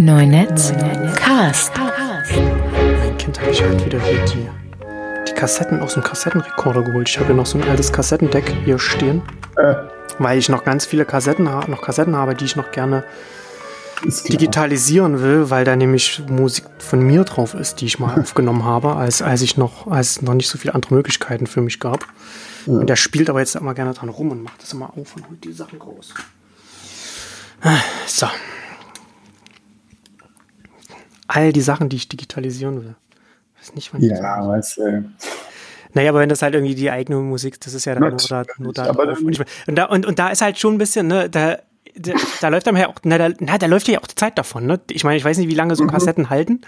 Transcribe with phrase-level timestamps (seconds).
[0.00, 0.72] Neunetz
[1.16, 1.72] Cast.
[1.76, 4.48] Mein Kind habe ich halt wieder hier die,
[5.28, 7.08] die Kassetten aus dem Kassettenrekorder geholt.
[7.08, 9.22] Ich habe hier noch so ein altes Kassettendeck hier stehen.
[9.56, 9.74] Äh,
[10.18, 13.04] Weil ich noch ganz viele Kassetten, noch Kassetten habe, die ich noch gerne
[14.28, 18.94] digitalisieren will, weil da nämlich Musik von mir drauf ist, die ich mal aufgenommen habe,
[18.94, 22.06] als, als ich noch, als es noch nicht so viele andere Möglichkeiten für mich gab.
[22.66, 25.28] Und der spielt aber jetzt immer gerne dran rum und macht das immer auf und
[25.28, 26.12] holt die Sachen raus.
[27.62, 28.26] Ah, So.
[31.28, 32.94] All die Sachen, die ich digitalisieren will.
[33.58, 35.04] Weiß nicht, wann ich das Ja, weißt du.
[35.94, 38.44] naja, aber wenn das halt irgendwie die eigene Musik, das ist ja dann nur da,
[38.58, 41.58] nur da ich, und, da, und, und da ist halt schon ein bisschen, ne, da,
[41.96, 44.38] da, da läuft einem ja auch, na, da, na, da läuft ja auch die Zeit
[44.38, 44.80] davon, ne?
[44.90, 45.88] Ich meine, ich weiß nicht, wie lange so Mhm.
[45.90, 46.60] Kassetten halten,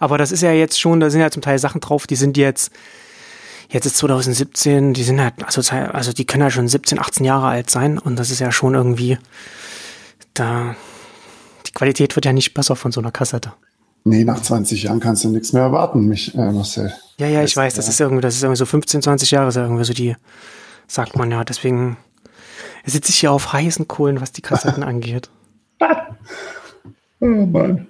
[0.00, 2.36] aber das ist ja jetzt schon, da sind ja zum Teil Sachen drauf, die sind
[2.36, 2.72] jetzt,
[3.70, 7.46] jetzt ist 2017, die sind halt, also, also die können ja schon 17, 18 Jahre
[7.46, 9.18] alt sein und das ist ja schon irgendwie,
[10.34, 10.76] da,
[11.66, 13.52] die Qualität wird ja nicht besser von so einer Kassette.
[14.04, 16.92] Nee, nach 20 Jahren kannst du nichts mehr erwarten, mich, äh, Marcel.
[17.16, 17.90] Ja, ja, ich Das- weiß, das ja.
[17.90, 20.14] ist irgendwie, das ist irgendwie so 15, 20 Jahre, ist irgendwie so die,
[20.86, 21.96] sagt man ja, deswegen
[22.84, 25.30] sitze ich hier auf heißen Kohlen, was die Kassetten angeht.
[27.20, 27.86] Oh Mann.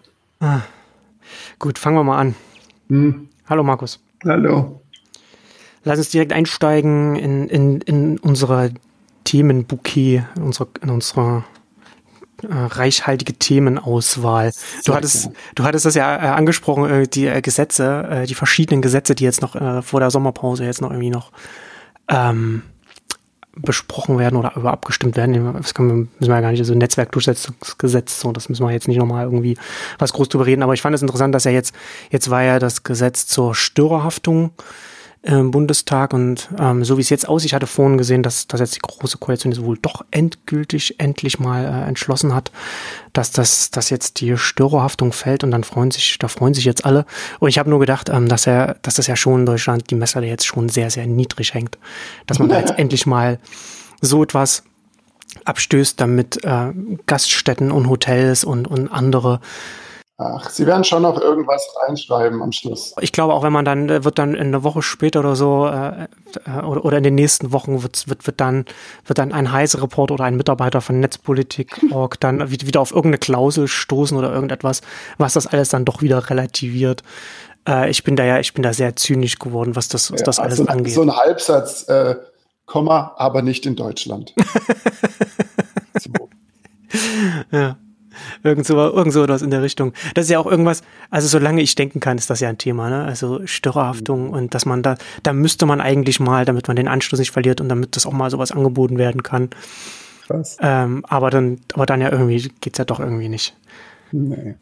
[1.59, 2.35] Gut, fangen wir mal an.
[2.89, 3.29] Hm.
[3.49, 3.99] Hallo Markus.
[4.25, 4.81] Hallo.
[5.83, 8.71] Lass uns direkt einsteigen in, in, in unsere
[9.25, 11.43] Themenbouquet, in unsere, in unsere äh,
[12.43, 14.53] reichhaltige Themenauswahl.
[14.85, 18.83] Du hattest, du hattest das ja äh, angesprochen, äh, die äh, Gesetze, äh, die verschiedenen
[18.83, 21.33] Gesetze, die jetzt noch äh, vor der Sommerpause jetzt noch irgendwie noch
[22.09, 22.63] ähm,
[23.57, 25.55] besprochen werden oder über abgestimmt werden.
[25.55, 28.89] Das können wir, müssen wir ja gar nicht, also Netzwerkdurchsetzungsgesetz, so, das müssen wir jetzt
[28.89, 29.57] nicht nochmal irgendwie
[29.99, 30.63] was groß drüber reden.
[30.63, 31.75] Aber ich fand es interessant, dass ja jetzt,
[32.11, 34.51] jetzt war ja das Gesetz zur Störerhaftung
[35.25, 38.61] im Bundestag und ähm, so wie es jetzt aussieht, ich hatte vorhin gesehen, dass, dass
[38.61, 42.53] jetzt die große Koalition jetzt wohl doch endgültig endlich mal äh, entschlossen hat,
[43.15, 46.85] dass das dass jetzt die Störerhaftung fällt und dann freuen sich, da freuen sich jetzt
[46.85, 47.07] alle.
[47.41, 49.95] Und ich habe nur gedacht, ähm, dass er, dass das ja schon in Deutschland die
[49.95, 51.79] Messer jetzt schon sehr, sehr niedrig hängt.
[52.27, 53.39] Dass man da jetzt endlich mal
[54.03, 54.63] so etwas
[55.47, 56.73] abstößt, damit äh,
[57.07, 59.41] Gaststätten und Hotels und, und andere
[60.17, 62.95] Ach, Sie werden schon noch irgendwas reinschreiben am Schluss.
[63.01, 65.67] ich glaube, auch wenn man dann, äh, wird dann in einer Woche später oder so,
[65.67, 66.05] äh,
[66.47, 68.65] äh, oder, oder in den nächsten Wochen wird, wird, wird dann,
[69.07, 73.19] wird dann ein heißer Report oder ein Mitarbeiter von Netzpolitik.org dann wie- wieder auf irgendeine
[73.19, 74.83] Klausel stoßen oder irgendetwas,
[75.19, 77.03] was das alles dann doch wieder relativiert.
[77.69, 80.37] Äh, ich bin da ja, ich bin da sehr zynisch geworden, was das, was das
[80.37, 80.95] Ja, alles so, angeht.
[80.95, 82.15] so ein Halbsatz, äh,
[82.67, 84.33] Komma, aber nicht in Deutschland.
[85.99, 86.31] so.
[87.51, 87.77] Ja.
[88.45, 89.95] Irgend so, irgend so was in der Richtung.
[90.13, 92.91] Das ist ja auch irgendwas, also solange ich denken kann, ist das ja ein Thema,
[92.91, 93.05] ne?
[93.05, 97.19] Also Störerhaftung und dass man da, da müsste man eigentlich mal, damit man den Anschluss
[97.19, 99.49] nicht verliert und damit das auch mal sowas angeboten werden kann.
[100.27, 100.59] Krass.
[100.61, 103.57] Ähm, aber dann, aber dann ja irgendwie geht's ja doch irgendwie nicht.
[104.13, 104.55] Nee.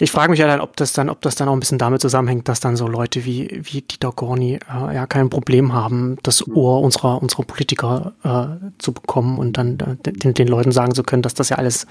[0.00, 2.00] Ich frage mich ja dann, ob das dann, ob das dann auch ein bisschen damit
[2.00, 6.46] zusammenhängt, dass dann so Leute wie, wie Dieter Gorni äh, ja kein Problem haben, das
[6.46, 11.02] Ohr unserer, unserer Politiker äh, zu bekommen und dann äh, den, den Leuten sagen zu
[11.02, 11.86] können, dass das ja alles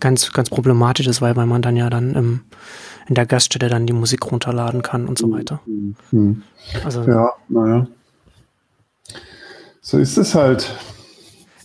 [0.00, 2.40] ganz, ganz problematisch ist, weil, weil man dann ja dann im,
[3.08, 5.60] in der Gaststätte dann die Musik runterladen kann und so weiter.
[6.10, 6.42] Hm.
[6.84, 7.86] Also, Ja, naja.
[9.82, 10.74] So ist es halt.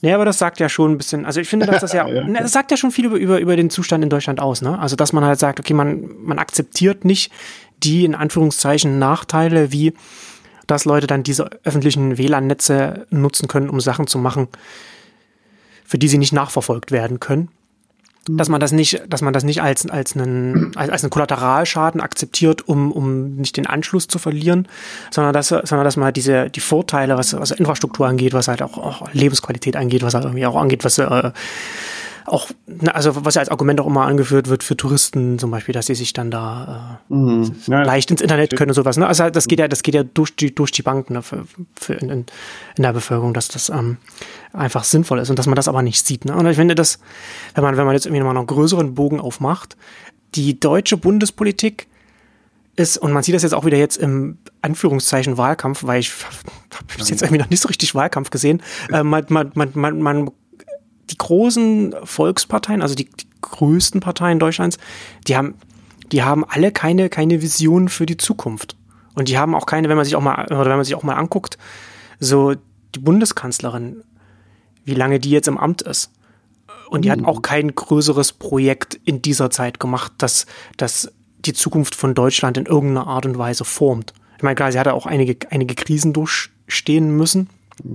[0.02, 2.24] Nee, aber das sagt ja schon ein bisschen, also ich finde, dass das ja, Ja,
[2.24, 4.80] ne, das sagt ja schon viel über, über, über den Zustand in Deutschland aus, ne?
[4.80, 7.32] Also, dass man halt sagt, okay, man, man akzeptiert nicht
[7.84, 9.94] die in Anführungszeichen Nachteile, wie
[10.68, 14.48] dass Leute dann diese öffentlichen WLAN-Netze nutzen können, um Sachen zu machen,
[15.84, 17.50] für die sie nicht nachverfolgt werden können.
[18.28, 22.02] Dass man das nicht, dass man das nicht als, als einen, als, als einen Kollateralschaden
[22.02, 24.68] akzeptiert, um, um nicht den Anschluss zu verlieren,
[25.10, 28.62] sondern dass, sondern dass man halt diese, die Vorteile, was, was Infrastruktur angeht, was halt
[28.62, 31.32] auch, auch Lebensqualität angeht, was halt irgendwie auch angeht, was äh,
[32.26, 32.48] auch,
[32.88, 35.96] also was ja als Argument auch immer angeführt wird für Touristen zum Beispiel, dass sie
[35.96, 37.56] sich dann da äh, Mhm.
[37.68, 38.98] Leicht ins Internet können und sowas.
[38.98, 39.08] Ne?
[39.08, 41.22] Also das geht ja, das geht ja durch die, durch die Bank ne?
[41.22, 41.46] für,
[41.80, 42.26] für in, in,
[42.78, 43.98] in der Bevölkerung, dass das ähm,
[44.54, 46.26] einfach sinnvoll ist und dass man das aber nicht sieht.
[46.26, 46.36] Ne?
[46.36, 47.00] Und ich finde das,
[47.56, 49.78] wenn man, wenn man jetzt irgendwie mal noch einen größeren Bogen aufmacht,
[50.36, 51.88] die deutsche Bundespolitik
[52.76, 56.12] ist, und man sieht das jetzt auch wieder jetzt im Anführungszeichen Wahlkampf, weil ich
[56.74, 58.62] habe bis jetzt irgendwie noch nicht so richtig Wahlkampf gesehen.
[58.92, 60.32] Äh, man, man, man, man, man,
[61.10, 64.78] die großen Volksparteien, also die, die größten Parteien Deutschlands,
[65.28, 65.56] die haben,
[66.12, 68.76] die haben alle keine, keine Vision für die Zukunft.
[69.16, 71.04] Und die haben auch keine, wenn man sich auch mal, oder wenn man sich auch
[71.04, 71.58] mal anguckt,
[72.20, 72.56] so
[72.96, 74.04] die Bundeskanzlerin,
[74.90, 76.12] wie lange die jetzt im Amt ist.
[76.90, 80.48] Und die hat auch kein größeres Projekt in dieser Zeit gemacht, das,
[80.78, 81.12] das
[81.46, 84.14] die Zukunft von Deutschland in irgendeiner Art und Weise formt.
[84.38, 87.50] Ich meine, klar, sie hatte auch einige, einige Krisen durchstehen müssen.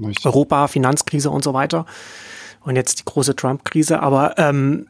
[0.07, 0.25] Richtig.
[0.25, 1.87] Europa, Finanzkrise und so weiter.
[2.61, 4.01] Und jetzt die große Trump-Krise.
[4.01, 4.87] Aber ähm,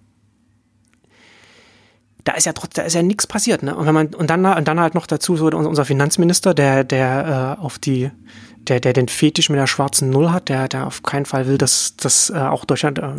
[2.25, 3.77] da ist ja trotzdem, da ist ja nichts passiert, ne?
[3.77, 7.57] Und wenn man und dann und dann halt noch dazu so unser Finanzminister, der der
[7.59, 8.11] äh, auf die
[8.65, 11.59] der der den Fetisch mit der schwarzen Null hat, der der auf keinen Fall will,
[11.59, 13.15] dass das äh, auch Deutschland äh,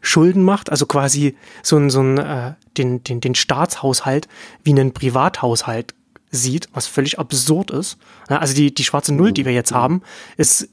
[0.00, 4.28] Schulden macht, also quasi so ein so ein äh, den den den Staatshaushalt
[4.64, 5.94] wie einen Privathaushalt
[6.30, 7.98] sieht, was völlig absurd ist.
[8.28, 10.02] Also die die schwarze Null, die wir jetzt haben,
[10.36, 10.68] ist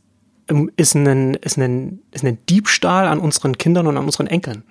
[0.75, 4.63] ist ein, ist ein, ist ein Diebstahl an unseren Kindern und an unseren Enkeln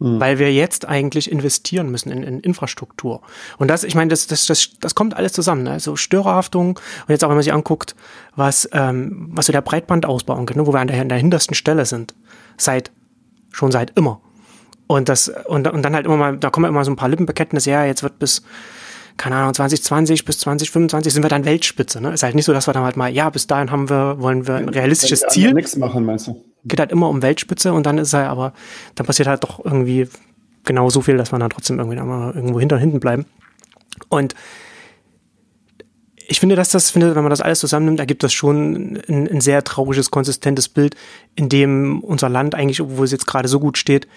[0.00, 0.18] mhm.
[0.18, 3.20] weil wir jetzt eigentlich investieren müssen in, in Infrastruktur.
[3.58, 5.62] Und das, ich meine, das, das, das, das kommt alles zusammen.
[5.62, 5.70] Ne?
[5.70, 7.94] Also Störerhaftung und jetzt auch, wenn man sich anguckt,
[8.34, 10.66] was, ähm, was so der Breitbandausbau angeht, ne?
[10.66, 12.14] wo wir an der, an der hintersten Stelle sind,
[12.56, 12.90] seit
[13.52, 14.20] schon seit immer.
[14.86, 17.70] Und das und, und dann halt immer mal, da kommen immer so ein paar Lippenbekenntnisse,
[17.70, 18.42] ja, jetzt wird bis
[19.20, 22.00] keine Ahnung, 2020 bis 2025 sind wir dann Weltspitze.
[22.00, 22.14] Ne?
[22.14, 24.48] Ist halt nicht so, dass wir dann halt mal, ja, bis dahin haben wir, wollen
[24.48, 25.52] wir ein realistisches Ziel.
[25.52, 26.42] Nichts machen, meinst du?
[26.64, 28.54] Geht halt immer um Weltspitze und dann ist er aber,
[28.94, 30.08] dann passiert halt doch irgendwie
[30.64, 33.26] genau so viel, dass wir dann trotzdem irgendwie mal irgendwo hinter hinten bleiben.
[34.08, 34.34] Und
[36.26, 39.40] ich finde, dass das, finde, wenn man das alles zusammennimmt, ergibt das schon ein, ein
[39.42, 40.96] sehr trauriges, konsistentes Bild,
[41.34, 44.08] in dem unser Land eigentlich, obwohl es jetzt gerade so gut steht,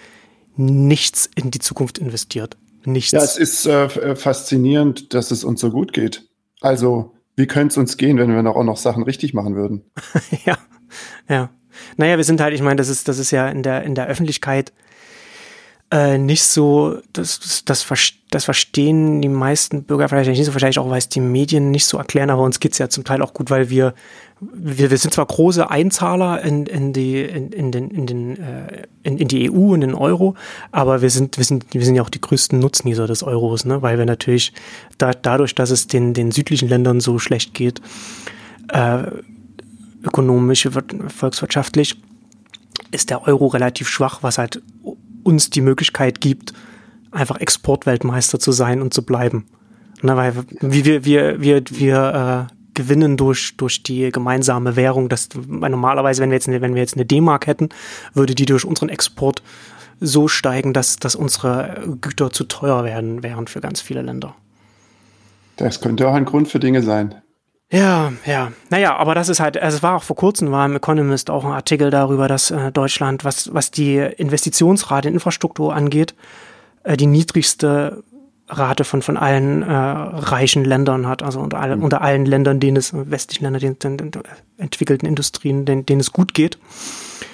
[0.56, 3.12] nichts in die Zukunft investiert nichts.
[3.12, 6.28] Ja, es ist äh, äh, faszinierend, dass es uns so gut geht.
[6.60, 9.90] Also, wie könnte es uns gehen, wenn wir noch, auch noch Sachen richtig machen würden?
[10.44, 10.58] ja,
[11.28, 11.50] ja.
[11.96, 14.06] Naja, wir sind halt, ich meine, das ist, das ist ja in der, in der
[14.06, 14.72] Öffentlichkeit
[15.94, 17.84] äh, nicht so, das, das,
[18.30, 21.86] das verstehen die meisten Bürger vielleicht nicht so, wahrscheinlich auch, weil es die Medien nicht
[21.86, 23.94] so erklären, aber uns geht's ja zum Teil auch gut, weil wir,
[24.40, 28.86] wir, wir sind zwar große Einzahler in, in, die, in, in, den, in, den, äh,
[29.04, 30.34] in, in die EU, in den Euro,
[30.72, 33.80] aber wir sind, wir sind, wir sind ja auch die größten Nutznießer des Euros, ne?
[33.82, 34.52] weil wir natürlich
[34.98, 37.80] da, dadurch, dass es den, den südlichen Ländern so schlecht geht,
[38.72, 39.04] äh,
[40.02, 40.68] ökonomisch,
[41.06, 41.94] volkswirtschaftlich,
[42.90, 44.60] ist der Euro relativ schwach, was halt
[45.24, 46.52] uns die Möglichkeit gibt,
[47.10, 49.46] einfach Exportweltmeister zu sein und zu bleiben.
[50.02, 55.08] Na, weil wir, wir, wir, wir äh, gewinnen durch, durch die gemeinsame Währung.
[55.08, 57.70] Das, normalerweise, wenn wir jetzt, eine, wenn wir jetzt eine D-Mark hätten,
[58.12, 59.42] würde die durch unseren Export
[60.00, 64.34] so steigen, dass, dass unsere Güter zu teuer werden wären für ganz viele Länder.
[65.56, 67.14] Das könnte auch ein Grund für Dinge sein.
[67.74, 68.52] Ja, ja.
[68.70, 71.44] Naja, aber das ist halt, also es war auch vor kurzem, war im Economist auch
[71.44, 76.14] ein Artikel darüber, dass äh, Deutschland, was, was die Investitionsrate in Infrastruktur angeht,
[76.84, 78.04] äh, die niedrigste
[78.48, 81.82] Rate von, von allen äh, reichen Ländern hat, also unter, alle, mhm.
[81.82, 84.22] unter allen Ländern, denen es, westlichen Ländern, den, den, den
[84.56, 86.58] entwickelten Industrien, denen, denen es gut geht.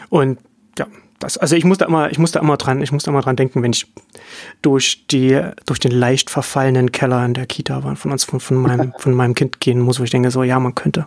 [0.08, 0.38] Und
[0.78, 0.86] ja,
[1.20, 3.20] das, also ich muss da immer, ich muss da immer dran, ich muss da immer
[3.20, 3.86] dran denken, wenn ich
[4.62, 8.94] durch die, durch den leicht verfallenen Keller in der Kita von uns, von, von meinem,
[8.98, 11.06] von meinem Kind gehen muss, wo ich denke so, ja, man könnte.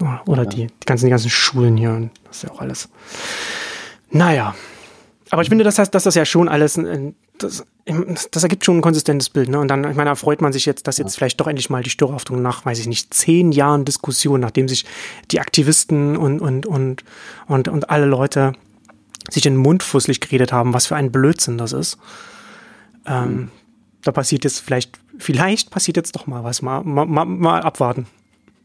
[0.00, 0.48] Oder, oder ja.
[0.48, 2.88] die, die ganzen, die ganzen Schulen hier, das ist ja auch alles.
[4.10, 4.54] Naja.
[5.30, 6.80] Aber ich finde, das heißt, dass das ja schon alles,
[7.36, 7.66] das,
[8.30, 9.50] das ergibt schon ein konsistentes Bild.
[9.50, 9.58] Ne?
[9.58, 11.82] Und dann, ich meine, da freut man sich jetzt, dass jetzt vielleicht doch endlich mal
[11.82, 14.86] die Störhaftung nach, weiß ich nicht, zehn Jahren Diskussion, nachdem sich
[15.30, 17.04] die Aktivisten und, und, und,
[17.46, 18.54] und, und alle Leute
[19.30, 21.98] sich in den Mund fusselig geredet haben, was für ein Blödsinn das ist.
[23.06, 23.50] Ähm, mhm.
[24.02, 26.62] Da passiert jetzt vielleicht, vielleicht passiert jetzt doch mal was.
[26.62, 28.06] Mal, mal, mal, mal abwarten.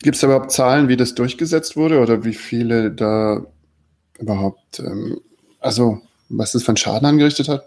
[0.02, 3.46] Gibt es überhaupt Zahlen, wie das durchgesetzt wurde oder wie viele da
[4.20, 5.20] überhaupt, ähm,
[5.60, 7.64] also was das für einen Schaden angerichtet hat?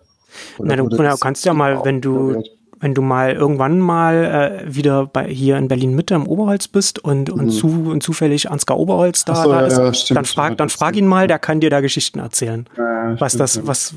[0.58, 2.42] Oder, Na, du, du kannst ja mal, wenn du,
[2.78, 6.98] wenn du mal irgendwann mal äh, wieder bei hier in Berlin Mitte am Oberholz bist
[6.98, 7.50] und, und, mhm.
[7.50, 10.96] zu, und zufällig Ansgar Oberholz da, so, da ist, ja, stimmt, dann frag, dann frag
[10.96, 12.68] ihn mal, der kann dir da Geschichten erzählen.
[12.76, 13.94] Ja, was stimmt, das, was,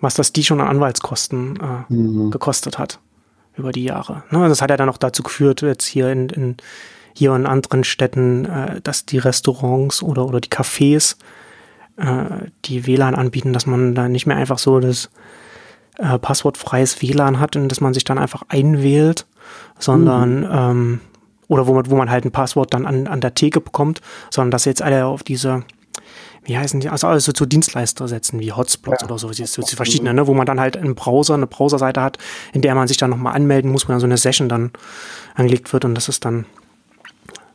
[0.00, 2.30] was das die schon an Anwaltskosten äh, mhm.
[2.30, 2.98] gekostet hat
[3.56, 4.22] über die Jahre.
[4.30, 4.48] Ne?
[4.48, 6.56] Das hat ja dann auch dazu geführt, jetzt hier in, in
[7.12, 11.16] hier in anderen Städten, äh, dass die Restaurants oder, oder die Cafés
[11.96, 15.10] äh, die WLAN anbieten, dass man da nicht mehr einfach so das
[15.98, 19.26] äh, passwortfreies WLAN hat, in das man sich dann einfach einwählt,
[19.78, 20.48] sondern mhm.
[20.50, 21.00] ähm,
[21.48, 24.52] oder wo man, wo man halt ein Passwort dann an, an der Theke bekommt, sondern
[24.52, 25.64] dass jetzt alle auf diese
[26.44, 29.06] wie heißen die, also alles so zu Dienstleister setzen, wie Hotspots ja.
[29.06, 32.18] oder so, so, verschiedene, ne, wo man dann halt einen Browser, eine Browserseite hat,
[32.52, 34.70] in der man sich dann nochmal anmelden muss, wo dann so eine Session dann
[35.34, 36.46] angelegt wird und das ist dann,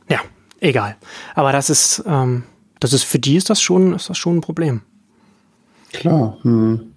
[0.07, 0.19] ja,
[0.59, 0.97] egal.
[1.33, 2.43] Aber das ist, ähm,
[2.79, 4.81] das ist, für die ist das schon, ist das schon ein Problem.
[5.91, 6.94] Klar, hm.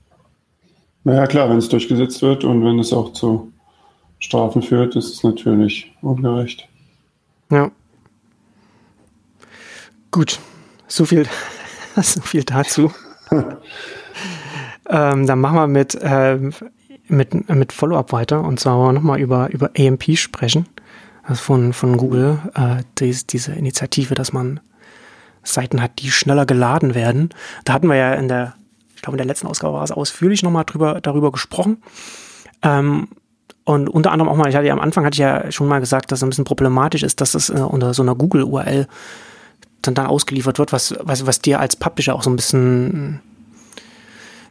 [1.05, 3.53] Naja, klar, wenn es durchgesetzt wird und wenn es auch zu
[4.19, 6.69] Strafen führt, ist es natürlich ungerecht.
[7.51, 7.71] Ja.
[10.11, 10.39] Gut,
[10.87, 11.27] so viel,
[11.97, 12.93] so viel dazu.
[14.91, 16.53] ähm, dann machen wir mit, ähm,
[17.09, 20.67] mit, mit Follow-up weiter und zwar nochmal über, über AMP sprechen.
[21.23, 24.61] Also von, von Google, äh, dies, diese Initiative, dass man
[25.43, 27.31] Seiten hat, die schneller geladen werden.
[27.65, 28.55] Da hatten wir ja in der
[28.99, 31.81] ich glaube in der letzten Ausgabe war es ausführlich nochmal drüber, darüber gesprochen.
[32.63, 33.07] Ähm,
[33.63, 35.79] und unter anderem auch mal, ich hatte ja am Anfang hatte ich ja schon mal
[35.79, 38.89] gesagt, dass es ein bisschen problematisch ist, dass das äh, unter so einer Google-URL
[39.83, 43.21] dann, dann ausgeliefert wird, was, was, was dir als Publisher auch so ein bisschen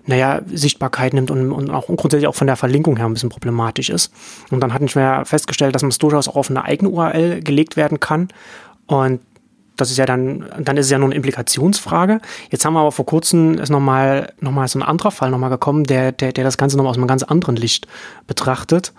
[0.06, 3.90] naja, Sichtbarkeit nimmt und, und auch grundsätzlich auch von der Verlinkung her ein bisschen problematisch
[3.90, 4.14] ist.
[4.50, 7.76] Und dann hatten wir festgestellt, dass man es durchaus auch auf eine eigene URL gelegt
[7.76, 8.30] werden kann.
[8.86, 9.20] Und
[9.78, 12.20] das ist ja dann, dann ist es ja nur eine Implikationsfrage.
[12.50, 15.50] Jetzt haben wir aber vor kurzem ist nochmal, noch mal so ein anderer Fall nochmal
[15.50, 17.88] gekommen, der, der, der das Ganze nochmal aus einem ganz anderen Licht
[18.28, 18.94] betrachtet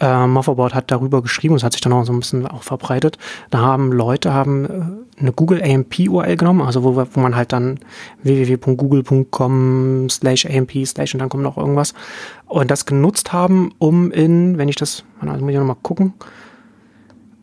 [0.00, 3.18] äh, Motherboard hat darüber geschrieben, es hat sich dann auch so ein bisschen auch verbreitet.
[3.50, 7.52] Da haben Leute haben äh, eine Google AMP URL genommen, also wo, wo man halt
[7.52, 7.78] dann
[8.22, 11.94] www.google.com slash AMP slash und dann kommt noch irgendwas
[12.46, 16.14] und das genutzt haben, um in, wenn ich das, also muss ich nochmal gucken,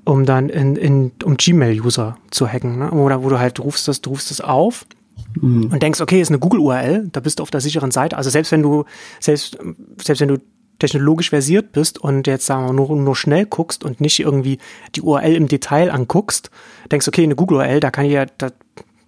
[0.07, 2.91] um dann in, in um Gmail-User zu hacken, ne?
[2.91, 4.85] Oder wo du halt du rufst das, du rufst das auf
[5.39, 5.69] mhm.
[5.71, 8.17] und denkst, okay, ist eine Google-URL, da bist du auf der sicheren Seite.
[8.17, 8.85] Also selbst wenn du,
[9.19, 9.57] selbst,
[10.01, 10.37] selbst wenn du
[10.79, 14.59] technologisch versiert bist und jetzt sagen wir nur, nur schnell guckst und nicht irgendwie
[14.95, 16.51] die URL im Detail anguckst,
[16.91, 18.51] denkst, okay, eine Google-URL, da kann ich ja, da,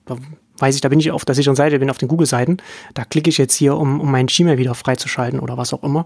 [0.05, 0.17] da
[0.57, 2.57] weiß ich, da bin ich auf der sicheren Seite, bin auf den Google-Seiten,
[2.93, 6.05] da klicke ich jetzt hier, um, um meinen Gmail wieder freizuschalten oder was auch immer.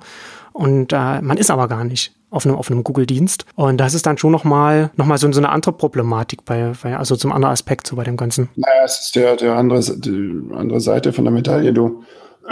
[0.52, 3.46] Und äh, man ist aber gar nicht auf einem, auf einem Google-Dienst.
[3.56, 6.98] Und das ist dann schon nochmal noch mal so, so eine andere Problematik, bei, bei,
[6.98, 8.50] also zum anderen Aspekt so bei dem Ganzen.
[8.56, 11.74] Naja, es ist der, der andere, die andere Seite von der Medaille.
[11.74, 12.04] Du,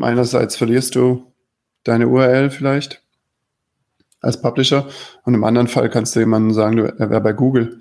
[0.00, 1.32] einerseits verlierst du
[1.84, 3.02] deine URL vielleicht
[4.20, 4.86] als Publisher
[5.24, 7.80] und im anderen Fall kannst du jemandem sagen, du, er wäre bei Google,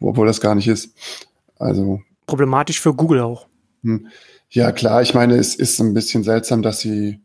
[0.00, 0.94] obwohl das gar nicht ist.
[1.58, 3.46] Also problematisch für Google auch.
[3.82, 4.08] Hm.
[4.50, 7.20] Ja, klar, ich meine, es ist ein bisschen seltsam, dass sie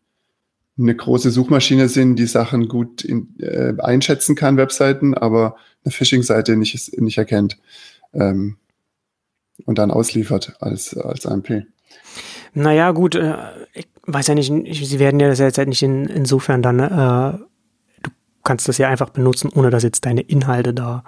[0.77, 6.55] eine große Suchmaschine sind, die Sachen gut in, äh, einschätzen kann, Webseiten, aber eine Phishing-Seite
[6.55, 7.57] nicht, nicht erkennt
[8.13, 8.57] ähm,
[9.65, 11.65] und dann ausliefert als, als AMP.
[12.53, 13.35] Naja, gut, äh,
[13.73, 17.37] ich weiß ja nicht, sie werden ja das jetzt halt nicht in, insofern dann, äh,
[18.01, 18.11] du
[18.43, 21.03] kannst das ja einfach benutzen, ohne dass jetzt deine Inhalte da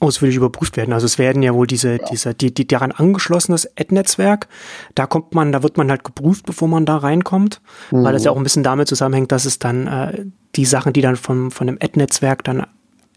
[0.00, 0.92] ausführlich überprüft werden.
[0.92, 2.04] Also es werden ja wohl diese, ja.
[2.10, 4.48] diese, die, die daran angeschlossenes Ad-Netzwerk,
[4.94, 8.04] da kommt man, da wird man halt geprüft, bevor man da reinkommt, mhm.
[8.04, 11.00] weil das ja auch ein bisschen damit zusammenhängt, dass es dann äh, die Sachen, die
[11.00, 12.66] dann vom, von dem Ad-Netzwerk dann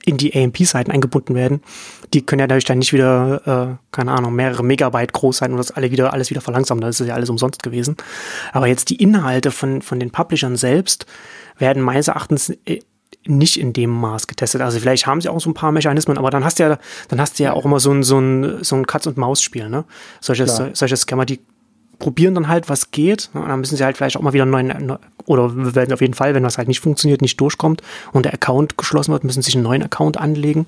[0.04, 1.62] in die AMP-Seiten eingebunden werden,
[2.14, 5.58] die können ja dadurch dann nicht wieder, äh, keine Ahnung, mehrere Megabyte groß sein und
[5.58, 6.82] das alle wieder, alles wieder verlangsamen.
[6.82, 7.98] Das ist ja alles umsonst gewesen.
[8.52, 11.06] Aber jetzt die Inhalte von, von den Publishern selbst
[11.58, 12.80] werden meines Erachtens äh,
[13.26, 14.62] nicht in dem Maß getestet.
[14.62, 17.22] Also vielleicht haben sie auch so ein paar Mechanismen, aber dann hast du ja, dann
[17.22, 19.86] hast du ja auch immer so ein, so ein, so ein Katz-und-Maus-Spiel, ne?
[20.20, 21.40] Solche, solche Scammer, die
[22.00, 23.30] probieren dann halt, was geht.
[23.34, 26.16] Und dann müssen sie halt vielleicht auch mal wieder einen neuen, oder werden auf jeden
[26.16, 29.56] Fall, wenn was halt nicht funktioniert, nicht durchkommt und der Account geschlossen wird, müssen sich
[29.56, 30.66] einen neuen Account anlegen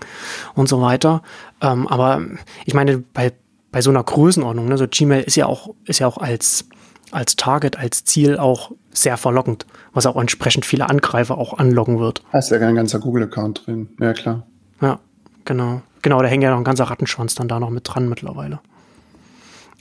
[0.54, 1.24] und so weiter.
[1.60, 2.22] Ähm, aber
[2.66, 3.34] ich meine, bei,
[3.72, 6.66] bei so einer Größenordnung, ne, so Gmail ist ja auch, ist ja auch als,
[7.14, 12.24] als Target, als Ziel auch sehr verlockend, was auch entsprechend viele Angreifer auch anlocken wird.
[12.32, 14.44] Da ist ja ein ganzer Google-Account drin, ja klar.
[14.82, 15.00] Ja,
[15.46, 15.82] genau.
[16.02, 18.60] Genau, da hängt ja noch ein ganzer Rattenschwanz dann da noch mit dran mittlerweile.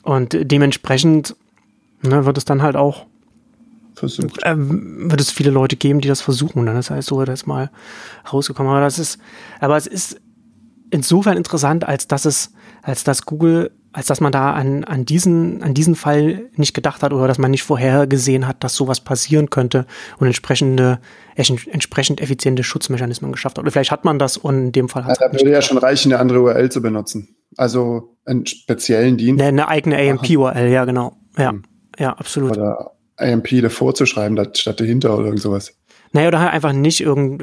[0.02, 1.36] Und dementsprechend
[2.02, 3.06] ne, wird es dann halt auch
[3.94, 4.40] versucht.
[4.44, 6.60] Ähm, wird es viele Leute geben, die das versuchen.
[6.60, 7.70] Und dann ist halt so das mal
[8.32, 8.70] rausgekommen.
[8.70, 9.18] Aber das ist,
[9.60, 10.20] aber es ist
[10.90, 15.62] insofern interessant, als dass es, als dass Google, als dass man da an, an diesen,
[15.62, 19.50] an diesen Fall nicht gedacht hat oder dass man nicht vorhergesehen hat, dass sowas passieren
[19.50, 19.86] könnte
[20.18, 20.98] und entsprechende,
[21.34, 23.62] entsprechend effiziente Schutzmechanismen geschafft hat.
[23.62, 25.78] Oder vielleicht hat man das und in dem Fall hat ja, Da würde ja schon
[25.78, 27.36] reichen, eine andere URL zu benutzen.
[27.56, 29.42] Also einen speziellen Dienst.
[29.42, 31.16] Eine, eine eigene AMP-URL, ja, genau.
[31.36, 31.50] Ja.
[31.50, 31.62] Hm.
[31.98, 32.52] Ja, absolut.
[32.52, 35.74] Oder AMP davor zu schreiben, statt dahinter oder irgend sowas.
[36.12, 37.42] Naja, oder halt einfach nicht irgend,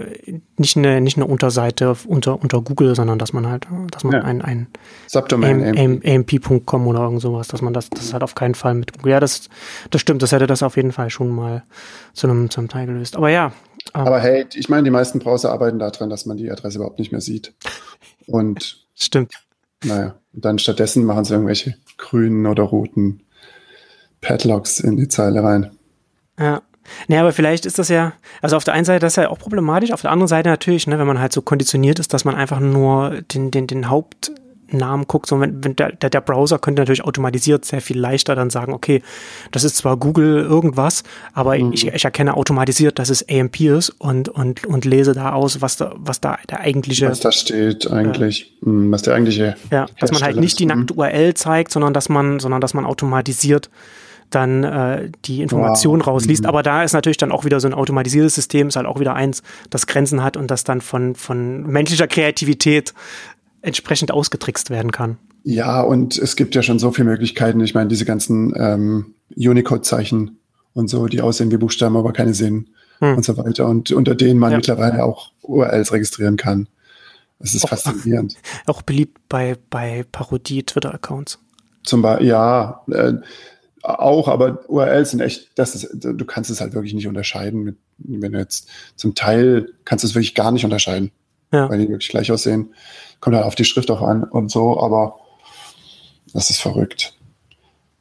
[0.60, 4.22] nicht eine, nicht eine Unterseite unter, unter Google, sondern dass man halt, dass man ja.
[4.22, 4.68] ein, ein
[5.08, 9.14] Subdomain AMP.com oder irgend sowas, dass man das, das hat auf keinen Fall mit Google.
[9.14, 9.50] Ja, das,
[9.90, 11.64] das stimmt, das hätte das auf jeden Fall schon mal
[12.14, 13.16] zu einem, zu einem Teil gelöst.
[13.16, 13.54] Aber ja.
[13.96, 17.00] Ähm, Aber hey, ich meine, die meisten Browser arbeiten daran, dass man die Adresse überhaupt
[17.00, 17.54] nicht mehr sieht.
[18.28, 18.86] Und.
[18.96, 19.34] stimmt.
[19.84, 23.22] Naja, und dann stattdessen machen sie irgendwelche grünen oder roten
[24.22, 25.72] Padlocks in die Zeile rein.
[26.38, 26.62] Ja.
[27.08, 29.40] Nee, aber vielleicht ist das ja, also auf der einen Seite das ist ja auch
[29.40, 32.36] problematisch, auf der anderen Seite natürlich, ne, wenn man halt so konditioniert ist, dass man
[32.36, 37.04] einfach nur den, den, den Hauptnamen guckt, so wenn, wenn der, der Browser könnte natürlich
[37.04, 39.02] automatisiert sehr viel leichter dann sagen, okay,
[39.52, 41.04] das ist zwar Google irgendwas,
[41.34, 41.74] aber mhm.
[41.74, 45.78] ich, ich erkenne automatisiert, dass es AMP ist und, und, und lese da aus, was
[45.78, 47.10] da, was da der eigentliche.
[47.10, 49.56] Was da steht eigentlich, äh, was der eigentliche.
[49.72, 51.00] Ja, dass man halt nicht die nackte mhm.
[51.00, 53.70] URL zeigt, sondern dass man, sondern dass man automatisiert
[54.30, 56.08] dann äh, die Information wow.
[56.08, 56.44] rausliest.
[56.44, 56.50] Mhm.
[56.50, 59.16] Aber da ist natürlich dann auch wieder so ein automatisiertes System, ist halt auch wieder
[59.16, 62.94] eins, das Grenzen hat und das dann von, von menschlicher Kreativität
[63.62, 65.18] entsprechend ausgetrickst werden kann.
[65.44, 67.60] Ja, und es gibt ja schon so viele Möglichkeiten.
[67.62, 70.38] Ich meine, diese ganzen ähm, Unicode-Zeichen
[70.74, 72.68] und so, die aussehen wie Buchstaben, aber keine Sinn
[73.00, 73.18] hm.
[73.18, 73.68] und so weiter.
[73.68, 74.58] Und unter denen man ja.
[74.58, 76.68] mittlerweile auch URLs registrieren kann.
[77.40, 78.36] Das ist auch, faszinierend.
[78.66, 81.40] Auch beliebt bei, bei Parodie-Twitter-Accounts.
[81.84, 83.14] Zum Beispiel, ja, äh,
[83.84, 87.64] auch, aber URLs sind echt, das ist, du kannst es halt wirklich nicht unterscheiden.
[87.64, 91.12] Mit, wenn du jetzt zum Teil kannst du es wirklich gar nicht unterscheiden,
[91.52, 91.70] ja.
[91.70, 92.74] weil die wirklich gleich aussehen.
[93.20, 95.20] Kommt halt auf die Schrift auch an und so, aber
[96.34, 97.14] das ist verrückt.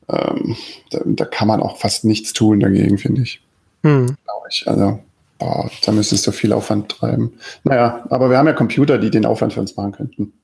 [0.09, 0.57] Ähm,
[0.91, 3.43] da, da, kann man auch fast nichts tun dagegen, finde ich.
[3.83, 4.17] Hm.
[4.49, 4.67] ich.
[4.67, 5.01] Also,
[5.39, 7.39] boah, da müsstest du viel Aufwand treiben.
[7.65, 10.33] Naja, aber wir haben ja Computer, die den Aufwand für uns machen könnten.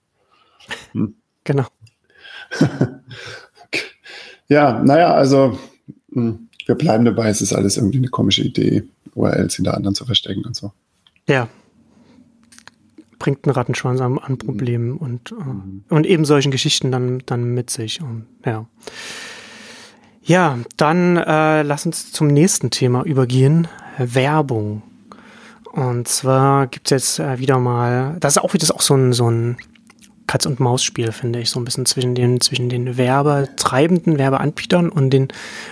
[0.92, 1.14] Hm.
[1.44, 1.66] Genau.
[4.48, 5.58] Ja, naja, also
[6.12, 8.84] hm, wir bleiben dabei, es ist alles irgendwie eine komische Idee,
[9.14, 10.72] URLs hinter anderen zu verstecken und so.
[11.26, 11.48] Ja,
[13.24, 14.96] bringt einen Rattenschwanz an, an Problemen mhm.
[14.98, 18.02] und, äh, und eben solchen Geschichten dann, dann mit sich.
[18.02, 18.66] Und, ja.
[20.22, 23.66] ja, dann äh, lass uns zum nächsten Thema übergehen.
[23.96, 24.82] Werbung.
[25.72, 29.14] Und zwar gibt es jetzt äh, wieder mal, das ist auch wieder auch so ein,
[29.14, 29.56] so ein
[30.26, 35.10] Katz- und Maus-Spiel, finde ich, so ein bisschen zwischen den, zwischen den Werbetreibenden, Werbeanbietern und
[35.10, 35.28] den,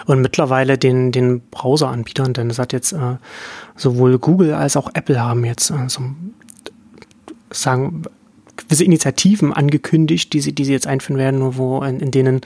[0.07, 3.17] und mittlerweile den, den Browseranbietern, denn es hat jetzt äh,
[3.77, 6.03] sowohl Google als auch Apple haben jetzt äh, so
[7.51, 8.03] sagen,
[8.57, 12.41] gewisse Initiativen angekündigt, die sie, die sie jetzt einführen werden, wo in, in denen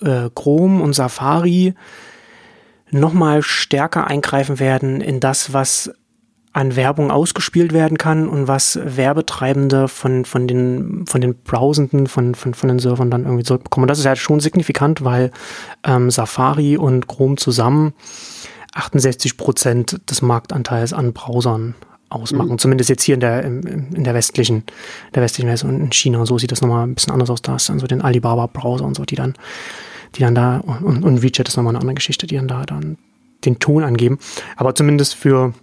[0.00, 1.74] äh, Chrome und Safari
[2.90, 5.92] nochmal stärker eingreifen werden in das, was
[6.52, 12.34] an Werbung ausgespielt werden kann und was Werbetreibende von, von den, von den Browsenden, von,
[12.34, 13.84] von, von den Servern dann irgendwie zurückbekommen.
[13.84, 15.30] Und das ist halt schon signifikant, weil
[15.84, 17.92] ähm, Safari und Chrome zusammen
[18.74, 21.74] 68 Prozent des Marktanteils an Browsern
[22.08, 22.50] ausmachen.
[22.50, 22.58] Mhm.
[22.58, 24.64] Zumindest jetzt hier in der, in der westlichen,
[25.14, 26.26] der westlichen Welt und in China.
[26.26, 27.42] So sieht das nochmal ein bisschen anders aus.
[27.42, 29.34] Da ist dann so den Alibaba-Browser und so, die dann,
[30.16, 32.98] die dann da, und, und WeChat ist nochmal eine andere Geschichte, die dann da dann
[33.44, 34.18] den Ton angeben.
[34.56, 35.54] Aber zumindest für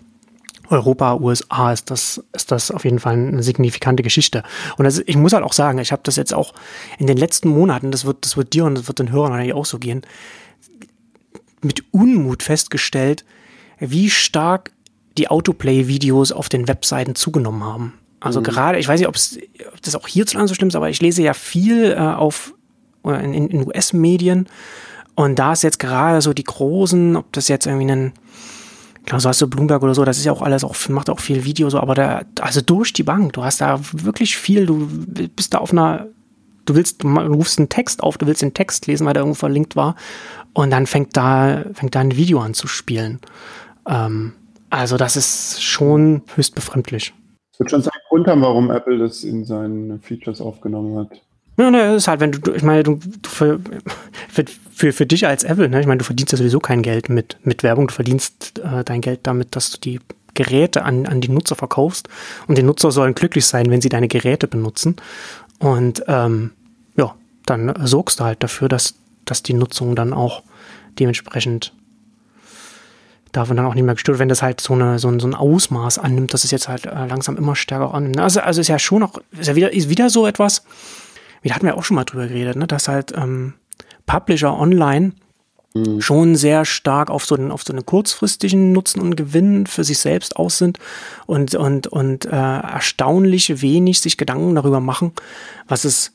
[0.70, 4.44] Europa, USA ist das, ist das auf jeden Fall eine signifikante Geschichte.
[4.78, 6.54] Und das, ich muss halt auch sagen, ich habe das jetzt auch
[6.98, 9.54] in den letzten Monaten, das wird, das wird dir und das wird den Hörern natürlich
[9.54, 10.02] auch so gehen,
[11.62, 13.26] mit Unmut festgestellt,
[13.80, 14.72] wie stark
[15.18, 17.94] die Autoplay-Videos auf den Webseiten zugenommen haben.
[18.20, 18.46] Also mhm.
[18.46, 19.16] gerade, ich weiß nicht, ob
[19.82, 22.54] das auch hierzulande so schlimm ist, aber ich lese ja viel äh, auf
[23.04, 24.48] oder in, in US-Medien
[25.16, 28.14] und da ist jetzt gerade so die großen, ob das jetzt irgendwie ein
[29.08, 31.22] Klar, so hast du Bloomberg oder so, das ist ja auch alles, auch, macht auch
[31.22, 34.86] viel Video so, aber da, also durch die Bank, du hast da wirklich viel, du
[35.34, 36.08] bist da auf einer,
[36.66, 39.40] du willst, du rufst einen Text auf, du willst den Text lesen, weil der irgendwo
[39.40, 39.96] verlinkt war
[40.52, 43.22] und dann fängt da, fängt da ein Video an zu spielen.
[43.88, 44.34] Ähm,
[44.70, 47.14] also das ist schon höchst befremdlich.
[47.54, 51.22] Es wird schon seinen Grund haben, warum Apple das in seinen Features aufgenommen hat.
[51.58, 53.60] Ja, ne, ist halt, wenn du, ich meine, du, du für,
[54.74, 57.38] für, für dich als Apple, ne, ich meine, du verdienst ja sowieso kein Geld mit,
[57.44, 60.00] mit Werbung, du verdienst äh, dein Geld damit, dass du die
[60.34, 62.08] Geräte an, an die Nutzer verkaufst.
[62.48, 64.96] Und die Nutzer sollen glücklich sein, wenn sie deine Geräte benutzen.
[65.60, 66.52] Und ähm,
[66.96, 68.94] ja, dann sorgst du halt dafür, dass,
[69.26, 70.44] dass die Nutzung dann auch
[71.00, 71.74] dementsprechend
[73.32, 75.36] davon dann auch nicht mehr gestört, wenn das halt so, eine, so, ein, so ein
[75.36, 78.20] Ausmaß annimmt, dass es jetzt halt äh, langsam immer stärker annimmt.
[78.20, 80.64] Also, also ist ja schon noch, ist ja wieder, ist wieder so etwas,
[81.42, 83.54] wie da hatten wir auch schon mal drüber geredet, ne, dass halt ähm,
[84.08, 85.14] Publisher online
[85.76, 86.02] mhm.
[86.02, 90.00] schon sehr stark auf so, einen, auf so einen kurzfristigen Nutzen und Gewinn für sich
[90.00, 90.80] selbst aus sind
[91.28, 95.12] und, und, und äh, erstaunlich wenig sich Gedanken darüber machen,
[95.68, 96.14] was es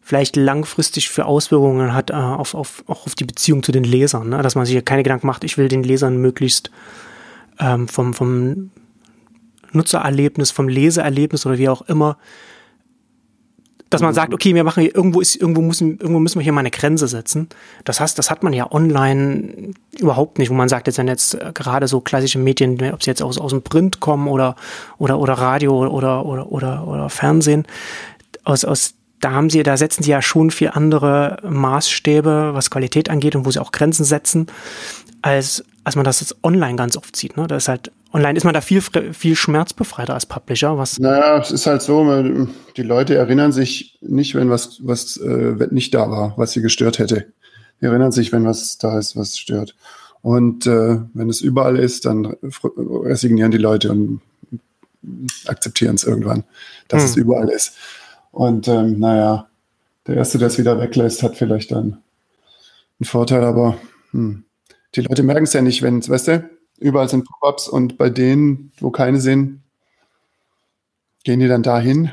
[0.00, 4.30] vielleicht langfristig für Auswirkungen hat äh, auf, auf, auch auf die Beziehung zu den Lesern.
[4.30, 4.42] Ne?
[4.42, 6.70] Dass man sich keine Gedanken macht, ich will den Lesern möglichst
[7.60, 8.70] ähm, vom, vom
[9.72, 12.18] Nutzererlebnis, vom Leseerlebnis oder wie auch immer,
[13.92, 16.52] dass man sagt, okay, wir machen hier, irgendwo ist, irgendwo müssen, irgendwo müssen wir hier
[16.52, 17.48] mal eine Grenze setzen.
[17.84, 21.34] Das heißt, das hat man ja online überhaupt nicht, wo man sagt, jetzt sind jetzt
[21.34, 24.56] äh, gerade so klassische Medien, ob sie jetzt aus, aus dem Print kommen oder,
[24.98, 27.66] oder, oder Radio oder, oder, oder, oder Fernsehen,
[28.44, 33.08] aus, aus da haben sie, da setzen sie ja schon viel andere Maßstäbe, was Qualität
[33.08, 34.48] angeht und wo sie auch Grenzen setzen,
[35.22, 37.36] als, als man das jetzt online ganz oft sieht.
[37.36, 37.46] Ne?
[37.46, 40.76] Das ist halt, online ist man da viel, viel schmerzbefreiter als Publisher.
[40.76, 45.68] Was naja, es ist halt so, die Leute erinnern sich nicht, wenn was, was äh,
[45.70, 47.26] nicht da war, was sie gestört hätte.
[47.80, 49.74] Die erinnern sich, wenn was da ist, was stört.
[50.20, 52.36] Und äh, wenn es überall ist, dann
[52.76, 54.20] resignieren die Leute und
[55.46, 56.44] akzeptieren es irgendwann,
[56.88, 57.08] dass hm.
[57.08, 57.74] es überall ist.
[58.30, 59.48] Und ähm, naja,
[60.06, 61.98] der Erste, der es wieder weglässt, hat vielleicht dann
[63.00, 63.76] einen Vorteil, aber
[64.12, 64.44] hm.
[64.94, 68.72] Die Leute merken es ja nicht, wenn, weißt du, überall sind Pop-ups und bei denen,
[68.78, 69.62] wo keine sind,
[71.24, 72.12] gehen die dann dahin.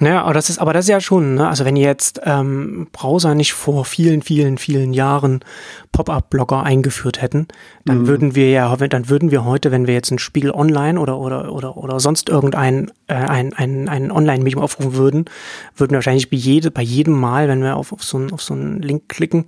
[0.00, 1.48] Naja, aber das ist, aber das ist ja schon, ne?
[1.48, 5.40] Also wenn jetzt ähm, Browser nicht vor vielen, vielen, vielen Jahren
[5.90, 7.48] Pop-up-Blogger eingeführt hätten,
[7.84, 8.06] dann mhm.
[8.06, 11.52] würden wir ja, dann würden wir heute, wenn wir jetzt ein Spiegel Online oder oder
[11.52, 15.24] oder oder sonst irgendein äh, ein, ein, ein Online-Medium aufrufen würden,
[15.74, 18.40] würden wir wahrscheinlich bei, jede, bei jedem Mal, wenn wir auf, auf so einen auf
[18.40, 19.46] so einen Link klicken,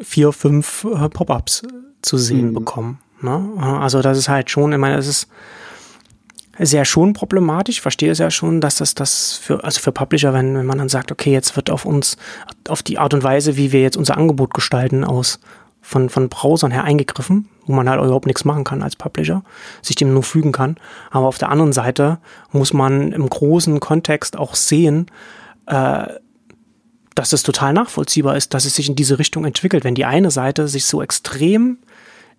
[0.00, 1.62] vier, fünf äh, Pop-ups
[2.02, 2.54] zu sehen mhm.
[2.54, 2.98] bekommen.
[3.20, 3.52] Ne?
[3.58, 5.06] Also das ist halt schon, ich meine, es
[6.58, 7.76] ist ja schon problematisch.
[7.76, 10.78] Ich verstehe es ja schon, dass das das für, also für Publisher, wenn, wenn man
[10.78, 12.16] dann sagt, okay, jetzt wird auf uns,
[12.68, 15.40] auf die Art und Weise, wie wir jetzt unser Angebot gestalten, aus
[15.80, 19.42] von, von Browsern her eingegriffen, wo man halt überhaupt nichts machen kann als Publisher,
[19.80, 20.76] sich dem nur fügen kann.
[21.10, 22.18] Aber auf der anderen Seite
[22.52, 25.06] muss man im großen Kontext auch sehen,
[25.66, 26.06] äh,
[27.14, 29.84] dass es total nachvollziehbar ist, dass es sich in diese Richtung entwickelt.
[29.84, 31.78] Wenn die eine Seite sich so extrem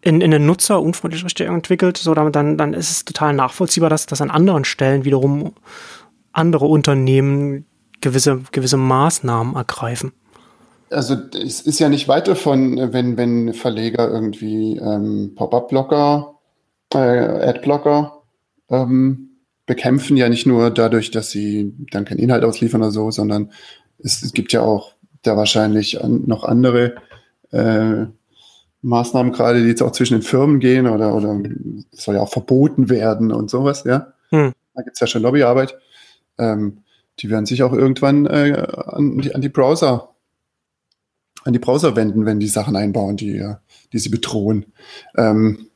[0.02, 4.06] in, in eine nutzerunfreundliche Richtung entwickelt, so dann, dann, dann ist es total nachvollziehbar, dass,
[4.06, 5.54] dass an anderen Stellen wiederum
[6.32, 7.66] andere Unternehmen
[8.00, 10.14] gewisse, gewisse Maßnahmen ergreifen.
[10.90, 16.36] Also es ist ja nicht weit davon, wenn, wenn Verleger irgendwie ähm, Pop-up-Blocker,
[16.94, 18.24] äh, Ad-Blocker
[18.70, 19.30] ähm,
[19.66, 23.52] bekämpfen, ja nicht nur dadurch, dass sie dann keinen Inhalt ausliefern oder so, sondern
[24.04, 26.96] es, es gibt ja auch da wahrscheinlich an, noch andere
[27.52, 28.06] äh,
[28.82, 31.40] Maßnahmen gerade, die jetzt auch zwischen den Firmen gehen oder, oder
[31.92, 34.14] soll ja auch verboten werden und sowas, ja.
[34.30, 34.54] Hm.
[34.74, 35.78] Da gibt es ja schon Lobbyarbeit.
[36.38, 36.80] Ähm,
[37.20, 40.12] die werden sich auch irgendwann äh, an, die, an die Browser
[41.44, 43.44] an die Browser wenden, wenn die Sachen einbauen, die,
[43.94, 44.66] die sie bedrohen.
[45.16, 45.68] Ähm,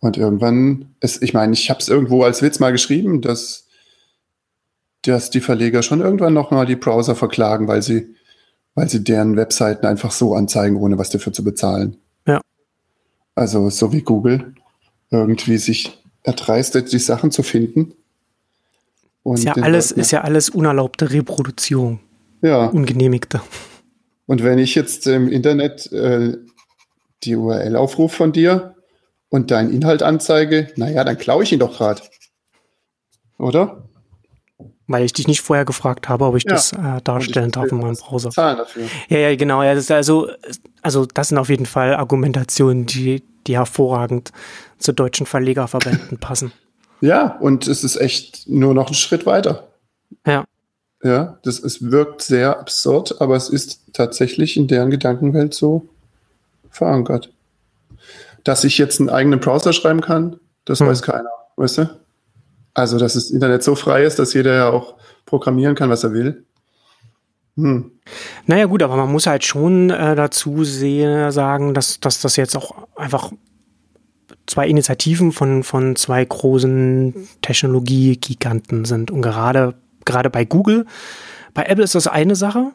[0.00, 3.65] und irgendwann, ist, ich meine, ich habe es irgendwo als Witz mal geschrieben, dass,
[5.08, 8.14] dass die Verleger schon irgendwann nochmal die Browser verklagen, weil sie,
[8.74, 11.96] weil sie deren Webseiten einfach so anzeigen, ohne was dafür zu bezahlen.
[13.36, 14.54] Also so wie Google
[15.10, 17.92] irgendwie sich erdreistet, die Sachen zu finden.
[19.24, 22.00] Ist ja alles, Leuten, ist ja alles unerlaubte Reproduzierung.
[22.42, 22.66] Ja.
[22.66, 23.40] Ungenehmigte.
[24.26, 26.38] Und wenn ich jetzt im Internet äh,
[27.24, 28.74] die URL aufrufe von dir
[29.28, 32.02] und deinen Inhalt anzeige, naja, dann klaue ich ihn doch gerade.
[33.38, 33.85] Oder?
[34.88, 36.52] Weil ich dich nicht vorher gefragt habe, ob ich ja.
[36.52, 38.30] das äh, darstellen darf in meinem Browser.
[38.30, 38.84] Zahlen dafür.
[39.08, 39.62] Ja, ja, genau.
[39.62, 40.28] Ja, das ist also,
[40.82, 44.30] also das sind auf jeden Fall Argumentationen, die, die hervorragend
[44.78, 46.52] zu deutschen Verlegerverbänden passen.
[47.00, 49.66] Ja, und es ist echt nur noch ein Schritt weiter.
[50.26, 50.44] Ja.
[51.02, 55.88] Ja, das es wirkt sehr absurd, aber es ist tatsächlich in deren Gedankenwelt so
[56.70, 57.32] verankert.
[58.44, 60.86] Dass ich jetzt einen eigenen Browser schreiben kann, das hm.
[60.86, 61.90] weiß keiner, weißt du?
[62.76, 66.12] Also, dass das Internet so frei ist, dass jeder ja auch programmieren kann, was er
[66.12, 66.44] will.
[67.56, 67.90] Hm.
[68.44, 72.54] Naja gut, aber man muss halt schon äh, dazu sehen, sagen, dass, dass das jetzt
[72.54, 73.32] auch einfach
[74.46, 79.10] zwei Initiativen von, von zwei großen Technologiegiganten sind.
[79.10, 79.72] Und gerade,
[80.04, 80.84] gerade bei Google,
[81.54, 82.72] bei Apple ist das eine Sache,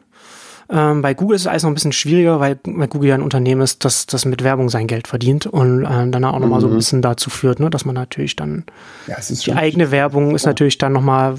[0.72, 3.22] ähm, bei Google ist es alles noch ein bisschen schwieriger, weil, weil Google ja ein
[3.22, 6.62] Unternehmen ist, das, das mit Werbung sein Geld verdient und äh, dann auch nochmal mhm.
[6.62, 6.76] so ein mhm.
[6.76, 8.64] bisschen dazu führt, ne, dass man natürlich dann
[9.06, 10.50] ja, die eigene Werbung ist ja.
[10.50, 11.36] natürlich dann nochmal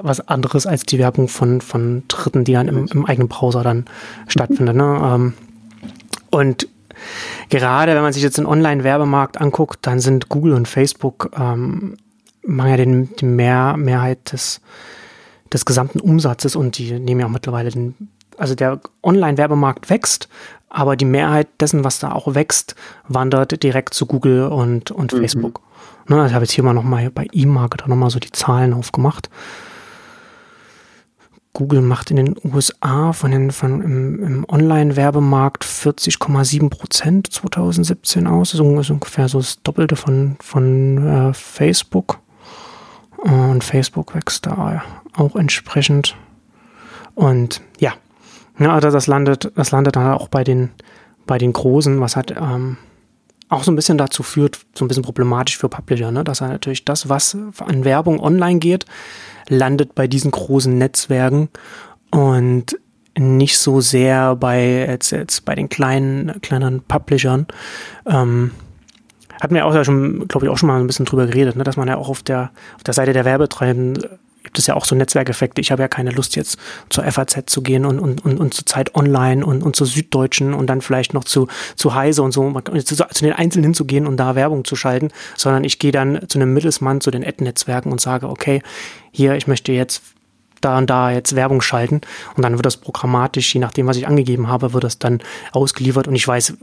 [0.00, 3.84] was anderes als die Werbung von, von Dritten, die dann im, im eigenen Browser dann
[4.28, 4.76] stattfindet.
[4.76, 5.00] Ne?
[5.04, 5.34] Ähm,
[6.30, 6.66] und
[7.50, 11.98] gerade wenn man sich jetzt den Online-Werbemarkt anguckt, dann sind Google und Facebook ähm,
[12.42, 14.62] machen ja den, die Mehr, Mehrheit des,
[15.52, 18.08] des gesamten Umsatzes und die nehmen ja auch mittlerweile den
[18.40, 20.28] also der Online-Werbemarkt wächst,
[20.68, 22.74] aber die Mehrheit dessen, was da auch wächst,
[23.08, 25.18] wandert direkt zu Google und, und mhm.
[25.18, 25.60] Facebook.
[26.08, 29.28] Ne, also ich habe jetzt hier mal nochmal bei E-Marketer nochmal so die Zahlen aufgemacht.
[31.52, 38.52] Google macht in den USA von den, von im, im Online-Werbemarkt 40,7 Prozent 2017 aus.
[38.52, 42.20] Das ist ungefähr so das Doppelte von, von äh, Facebook.
[43.18, 44.82] Und Facebook wächst da
[45.14, 46.16] auch entsprechend.
[47.14, 47.92] Und ja,
[48.60, 50.70] ja, also das landet, das landet dann auch bei den,
[51.26, 52.76] bei den Großen, was halt ähm,
[53.48, 56.24] auch so ein bisschen dazu führt, so ein bisschen problematisch für Publisher, ne?
[56.24, 58.84] dass er natürlich das, was an Werbung online geht,
[59.48, 61.48] landet bei diesen großen Netzwerken
[62.10, 62.78] und
[63.18, 67.46] nicht so sehr bei jetzt, jetzt bei den kleinen, kleineren Publishern.
[68.06, 68.52] Ähm,
[69.40, 71.64] hatten wir auch ja schon, glaube ich, auch schon mal ein bisschen drüber geredet, ne?
[71.64, 74.84] dass man ja auch auf der, auf der Seite der Werbetreibenden gibt es ja auch
[74.84, 75.60] so Netzwerkeffekte.
[75.60, 78.66] Ich habe ja keine Lust jetzt zur FAZ zu gehen und, und, und, und zur
[78.66, 82.50] Zeit Online und, und zur Süddeutschen und dann vielleicht noch zu, zu Heise und so,
[82.60, 86.38] zu, zu den Einzelnen hinzugehen und da Werbung zu schalten, sondern ich gehe dann zu
[86.38, 88.62] einem Mittelsmann, zu den Ad-Netzwerken und sage, okay,
[89.10, 90.02] hier, ich möchte jetzt
[90.60, 92.00] da und da jetzt Werbung schalten.
[92.36, 95.20] Und dann wird das programmatisch, je nachdem, was ich angegeben habe, wird das dann
[95.52, 96.06] ausgeliefert.
[96.08, 96.54] Und ich weiß,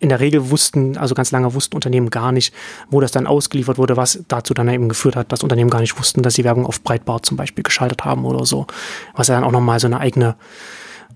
[0.00, 2.54] in der Regel wussten, also ganz lange wussten Unternehmen gar nicht,
[2.90, 5.98] wo das dann ausgeliefert wurde, was dazu dann eben geführt hat, dass Unternehmen gar nicht
[5.98, 8.66] wussten, dass sie Werbung auf Breitbart zum Beispiel geschaltet haben oder so.
[9.14, 10.36] Was ja dann auch nochmal so eine eigene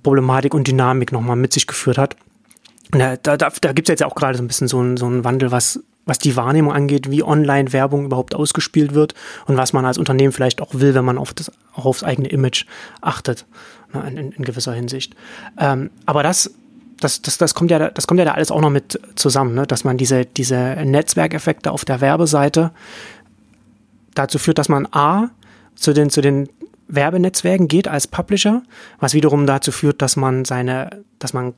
[0.03, 2.17] Problematik und Dynamik nochmal mit sich geführt hat.
[2.91, 5.51] Da, da, da gibt es jetzt auch gerade so ein bisschen so einen, so Wandel,
[5.51, 9.14] was, was die Wahrnehmung angeht, wie Online-Werbung überhaupt ausgespielt wird
[9.47, 12.29] und was man als Unternehmen vielleicht auch will, wenn man auf das, auch aufs eigene
[12.29, 12.64] Image
[13.03, 13.45] achtet,
[13.93, 15.14] ne, in, in, gewisser Hinsicht.
[15.59, 16.55] Ähm, aber das,
[17.00, 19.66] das, das, das, kommt ja, das kommt ja da alles auch noch mit zusammen, ne?
[19.66, 22.72] dass man diese, diese Netzwerkeffekte auf der Werbeseite
[24.14, 25.30] dazu führt, dass man A,
[25.76, 26.48] zu den, zu den
[26.88, 28.62] Werbenetzwerken geht als Publisher,
[28.98, 31.54] was wiederum dazu führt, dass man seine, dass man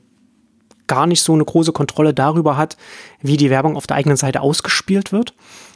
[0.87, 2.77] gar nicht so eine große Kontrolle darüber hat,
[3.21, 5.33] wie die Werbung auf der eigenen Seite ausgespielt wird.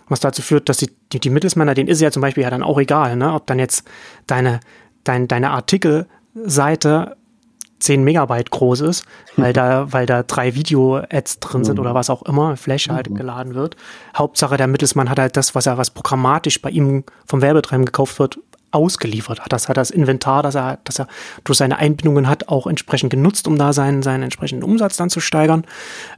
[0.07, 2.61] Was dazu führt, dass die, die, die Mittelsmänner, denen ist ja zum Beispiel ja dann
[2.61, 3.33] auch egal, ne?
[3.33, 3.87] ob dann jetzt
[4.27, 4.59] deine,
[5.03, 7.15] dein, deine Artikelseite
[7.79, 12.23] 10 Megabyte groß ist, weil da, weil da drei Video-Ads drin sind oder was auch
[12.23, 13.15] immer, Flash halt mhm.
[13.15, 13.75] geladen wird.
[14.15, 18.19] Hauptsache der Mittelsmann hat halt das, was er, was programmatisch bei ihm vom Werbetreiben gekauft
[18.19, 18.39] wird,
[18.75, 19.53] ausgeliefert hat.
[19.53, 21.07] Das hat das Inventar, das er, das er
[21.45, 25.21] durch seine Einbindungen hat, auch entsprechend genutzt, um da seinen, seinen entsprechenden Umsatz dann zu
[25.21, 25.63] steigern.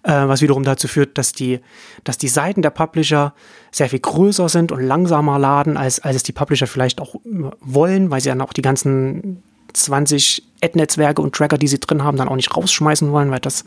[0.01, 1.59] Äh, was wiederum dazu führt, dass die,
[2.03, 3.33] dass die Seiten der Publisher
[3.71, 7.15] sehr viel größer sind und langsamer laden, als, als es die Publisher vielleicht auch
[7.61, 9.43] wollen, weil sie dann auch die ganzen
[9.83, 13.65] 20 Ad-Netzwerke und Tracker, die sie drin haben, dann auch nicht rausschmeißen wollen, weil das,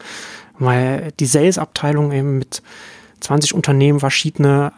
[0.59, 2.63] weil die Sales-Abteilung eben mit
[3.21, 4.73] 20 Unternehmen verschiedene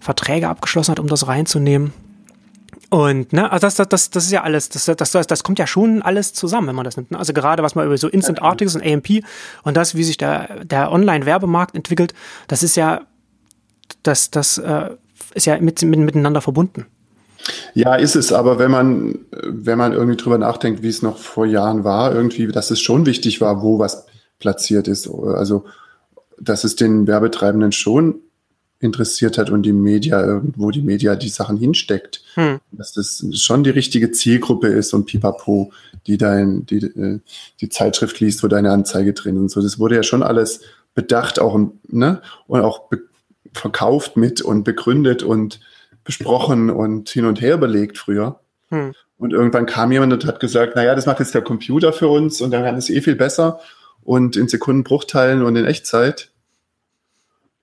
[0.00, 1.92] Verträge abgeschlossen hat, um das reinzunehmen.
[2.90, 5.66] Und ne, also das, das, das ist ja alles, das, das, das, das kommt ja
[5.66, 7.10] schon alles zusammen, wenn man das nimmt.
[7.10, 7.18] Ne?
[7.18, 9.24] Also gerade was man über so Instant Articles und AMP
[9.64, 12.14] und das, wie sich der, der Online-Werbemarkt entwickelt,
[12.46, 13.00] das ist ja,
[14.02, 14.90] das, das äh,
[15.34, 16.86] ist ja mit, mit, miteinander verbunden.
[17.74, 21.46] Ja, ist es, aber wenn man, wenn man irgendwie drüber nachdenkt, wie es noch vor
[21.46, 24.06] Jahren war, irgendwie, dass es schon wichtig war, wo was
[24.38, 25.08] platziert ist.
[25.08, 25.64] Also,
[26.40, 28.20] dass es den Werbetreibenden schon
[28.80, 32.22] interessiert hat und die Media irgendwo die Media die Sachen hinsteckt.
[32.34, 32.60] Hm.
[32.72, 35.72] Dass das schon die richtige Zielgruppe ist und pipapo,
[36.06, 37.20] die dein, die, äh,
[37.60, 39.62] die Zeitschrift liest, wo deine Anzeige drin und so.
[39.62, 40.60] Das wurde ja schon alles
[40.94, 42.20] bedacht auch, ne?
[42.46, 42.90] Und auch
[43.52, 45.60] verkauft mit und begründet und
[46.04, 48.40] besprochen und hin und her überlegt früher.
[48.68, 48.94] Hm.
[49.18, 52.40] Und irgendwann kam jemand und hat gesagt, naja, das macht jetzt der Computer für uns
[52.40, 53.60] und dann kann es eh viel besser
[54.02, 56.30] und in Sekundenbruchteilen und in Echtzeit.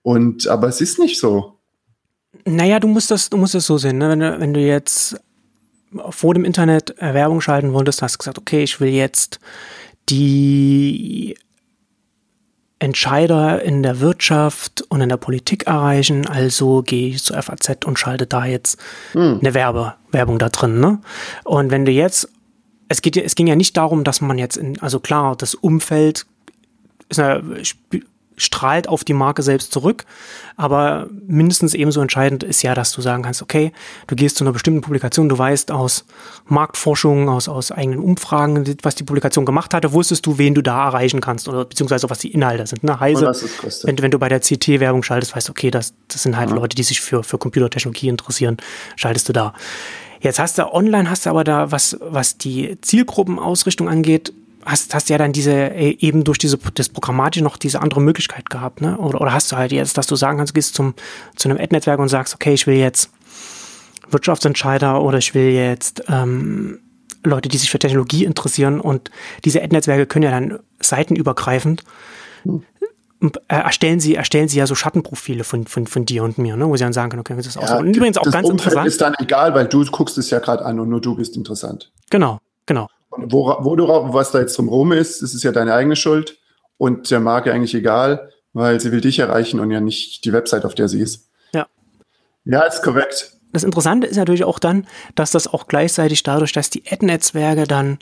[0.01, 1.59] Und, aber es ist nicht so.
[2.45, 4.09] Naja, du musst das, du musst es so sehen, ne?
[4.09, 5.19] wenn, du, wenn du jetzt
[6.09, 9.39] vor dem Internet Werbung schalten wolltest, hast du gesagt, okay, ich will jetzt
[10.09, 11.37] die
[12.81, 17.99] Entscheider in der Wirtschaft und in der Politik erreichen, also gehe ich zur FAZ und
[17.99, 18.79] schalte da jetzt
[19.11, 19.37] hm.
[19.39, 20.79] eine Werbe, Werbung da drin.
[20.79, 20.99] Ne?
[21.43, 22.27] Und wenn du jetzt,
[22.87, 26.25] es geht es ging ja nicht darum, dass man jetzt in, also klar, das Umfeld
[27.09, 27.43] ist eine,
[28.41, 30.05] strahlt auf die Marke selbst zurück.
[30.57, 33.71] Aber mindestens ebenso entscheidend ist ja, dass du sagen kannst, okay,
[34.07, 36.05] du gehst zu einer bestimmten Publikation, du weißt aus
[36.45, 40.85] Marktforschung, aus, aus eigenen Umfragen, was die Publikation gemacht hatte, wusstest du, wen du da
[40.85, 42.83] erreichen kannst oder beziehungsweise was die Inhalte sind.
[42.83, 42.99] Ne?
[42.99, 43.31] Heise,
[43.83, 46.55] wenn, wenn du bei der CT-Werbung schaltest, weißt du, okay, das, das sind halt ja.
[46.55, 48.57] Leute, die sich für, für Computertechnologie interessieren,
[48.95, 49.53] schaltest du da.
[50.19, 54.31] Jetzt hast du online, hast du aber da, was, was die Zielgruppenausrichtung angeht,
[54.65, 58.49] hast, hast ja dann diese, äh, eben durch diese, das Programmatische noch diese andere Möglichkeit
[58.49, 58.97] gehabt, ne?
[58.97, 60.93] Oder, oder hast du halt jetzt, dass du sagen kannst, gehst zum,
[61.35, 63.09] zu einem Ad-Netzwerk und sagst, okay, ich will jetzt
[64.09, 66.79] Wirtschaftsentscheider oder ich will jetzt ähm,
[67.23, 69.11] Leute, die sich für Technologie interessieren und
[69.45, 71.83] diese Ad-Netzwerke können ja dann seitenübergreifend
[72.43, 72.63] hm.
[73.47, 76.67] erstellen sie, erstellen sie ja so Schattenprofile von, von, von dir und mir, ne?
[76.67, 77.77] wo sie dann sagen können, okay, das ist auch ja, so.
[77.77, 78.87] Und übrigens auch das ganz Umfeld interessant.
[78.87, 81.91] ist dann egal, weil du guckst es ja gerade an und nur du bist interessant.
[82.09, 82.87] Genau, genau.
[83.11, 85.95] Und wo, wo du, was da jetzt drum rum ist, das ist ja deine eigene
[85.95, 86.39] Schuld
[86.77, 90.65] und der Marke eigentlich egal, weil sie will dich erreichen und ja nicht die Website,
[90.65, 91.29] auf der sie ist.
[91.53, 91.67] Ja.
[92.45, 93.37] Ja, ist korrekt.
[93.51, 97.99] Das Interessante ist natürlich auch dann, dass das auch gleichzeitig dadurch, dass die Ad-Netzwerke dann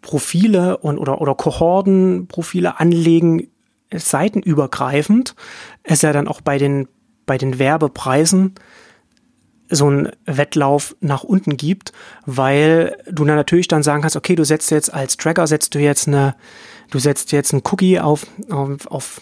[0.00, 3.48] Profile und oder, oder Kohortenprofile anlegen,
[3.92, 5.34] seitenübergreifend,
[5.82, 6.88] es ja dann auch bei den,
[7.26, 8.54] bei den Werbepreisen
[9.70, 11.92] so ein Wettlauf nach unten gibt,
[12.26, 15.78] weil du dann natürlich dann sagen kannst, okay, du setzt jetzt als Tracker, setzt du
[15.78, 16.34] jetzt eine,
[16.90, 19.20] du setzt jetzt ein Cookie auf, auf, auf,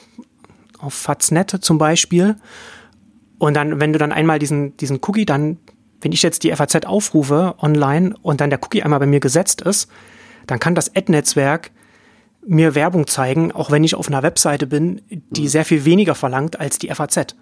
[0.79, 2.37] auf Faznet zum Beispiel.
[3.39, 5.59] Und dann, wenn du dann einmal diesen, diesen Cookie dann,
[6.01, 9.61] wenn ich jetzt die FAZ aufrufe online und dann der Cookie einmal bei mir gesetzt
[9.63, 9.89] ist,
[10.47, 11.71] dann kann das Ad-Netzwerk
[12.47, 15.49] mir Werbung zeigen, auch wenn ich auf einer Webseite bin, die mhm.
[15.49, 17.37] sehr viel weniger verlangt als die FAZ.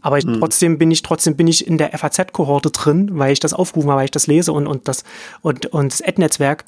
[0.00, 0.38] Aber ich, mhm.
[0.38, 3.98] trotzdem bin ich, trotzdem bin ich in der FAZ-Kohorte drin, weil ich das aufgerufen habe,
[3.98, 5.04] weil ich das lese und, und das,
[5.42, 6.64] und, und das Ad-Netzwerk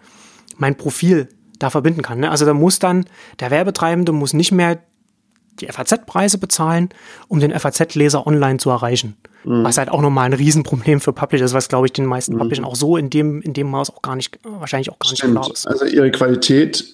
[0.57, 2.21] mein Profil da verbinden kann.
[2.21, 2.31] Ne?
[2.31, 3.05] Also da muss dann,
[3.38, 4.81] der Werbetreibende muss nicht mehr
[5.61, 6.88] die FAZ-Preise bezahlen,
[7.29, 9.16] um den FAZ-Leser online zu erreichen.
[9.45, 9.64] Mhm.
[9.64, 12.38] Was halt auch nochmal ein Riesenproblem für Publisher ist, was glaube ich den meisten mhm.
[12.38, 15.35] Publishern auch so in dem, in dem Maß auch gar nicht, wahrscheinlich auch gar Stimmt.
[15.35, 15.66] nicht klar ist.
[15.66, 16.85] Also ihre Qualität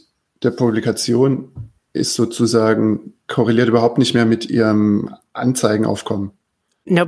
[0.43, 6.31] der Publikation ist sozusagen korreliert überhaupt nicht mehr mit ihrem Anzeigenaufkommen.
[6.85, 7.05] Ja,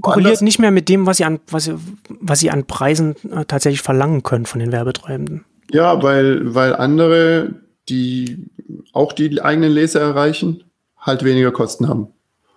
[0.00, 1.74] korreliert nicht mehr mit dem, was sie an, was sie,
[2.08, 5.44] was sie an Preisen äh, tatsächlich verlangen können von den Werbetreibenden.
[5.70, 7.54] Ja, weil, weil andere,
[7.90, 8.46] die
[8.94, 10.64] auch die eigenen Leser erreichen,
[10.98, 12.08] halt weniger Kosten haben.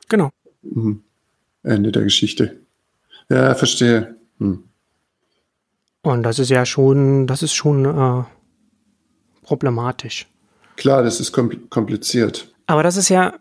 [0.08, 0.30] Genau.
[0.62, 1.04] Mhm.
[1.63, 2.58] Ende der Geschichte.
[3.30, 4.15] Ja, verstehe.
[4.39, 4.63] Hm.
[6.04, 8.24] Und das ist ja schon, das ist schon äh,
[9.43, 10.28] problematisch.
[10.76, 12.51] Klar, das ist kompliziert.
[12.72, 13.34] Aber das ist ja,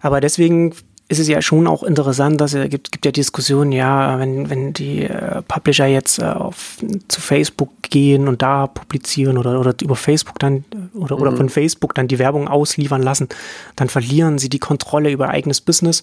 [0.00, 0.74] aber deswegen
[1.08, 4.72] ist es ja schon auch interessant, dass es gibt, gibt ja Diskussionen, ja, wenn, wenn
[4.72, 9.94] die äh, Publisher jetzt äh, auf, zu Facebook gehen und da publizieren oder, oder über
[9.94, 11.22] Facebook dann oder, mhm.
[11.22, 13.28] oder von Facebook dann die Werbung ausliefern lassen,
[13.76, 16.02] dann verlieren sie die Kontrolle über eigenes Business.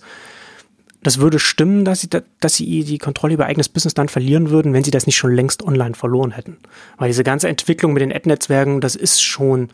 [1.04, 4.72] Das würde stimmen, dass sie, dass sie die Kontrolle über eigenes Business dann verlieren würden,
[4.72, 6.58] wenn sie das nicht schon längst online verloren hätten.
[6.98, 9.70] Weil diese ganze Entwicklung mit den Ad-Netzwerken, das ist schon,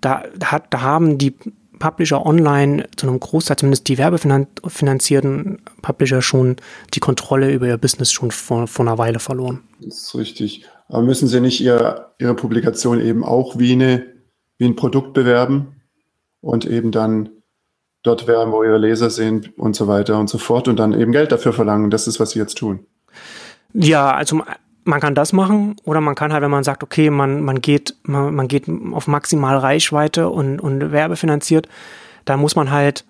[0.00, 1.34] da, da, da haben die
[1.78, 6.56] Publisher online, zu einem Großteil zumindest die werbefinanzierten Publisher schon
[6.94, 9.62] die Kontrolle über ihr Business schon vor, vor einer Weile verloren.
[9.80, 10.66] Das ist richtig.
[10.88, 14.06] Aber müssen sie nicht ihr, ihre Publikation eben auch wie, eine,
[14.56, 15.82] wie ein Produkt bewerben
[16.40, 17.30] und eben dann
[18.02, 21.12] dort werben, wo ihre Leser sind und so weiter und so fort und dann eben
[21.12, 21.90] Geld dafür verlangen?
[21.90, 22.86] Das ist, was sie jetzt tun.
[23.74, 24.42] Ja, also
[24.88, 27.94] man kann das machen oder man kann halt, wenn man sagt, okay, man, man geht,
[28.04, 31.68] man, man geht auf maximal Reichweite und, und werbefinanziert,
[32.24, 33.04] da muss man halt,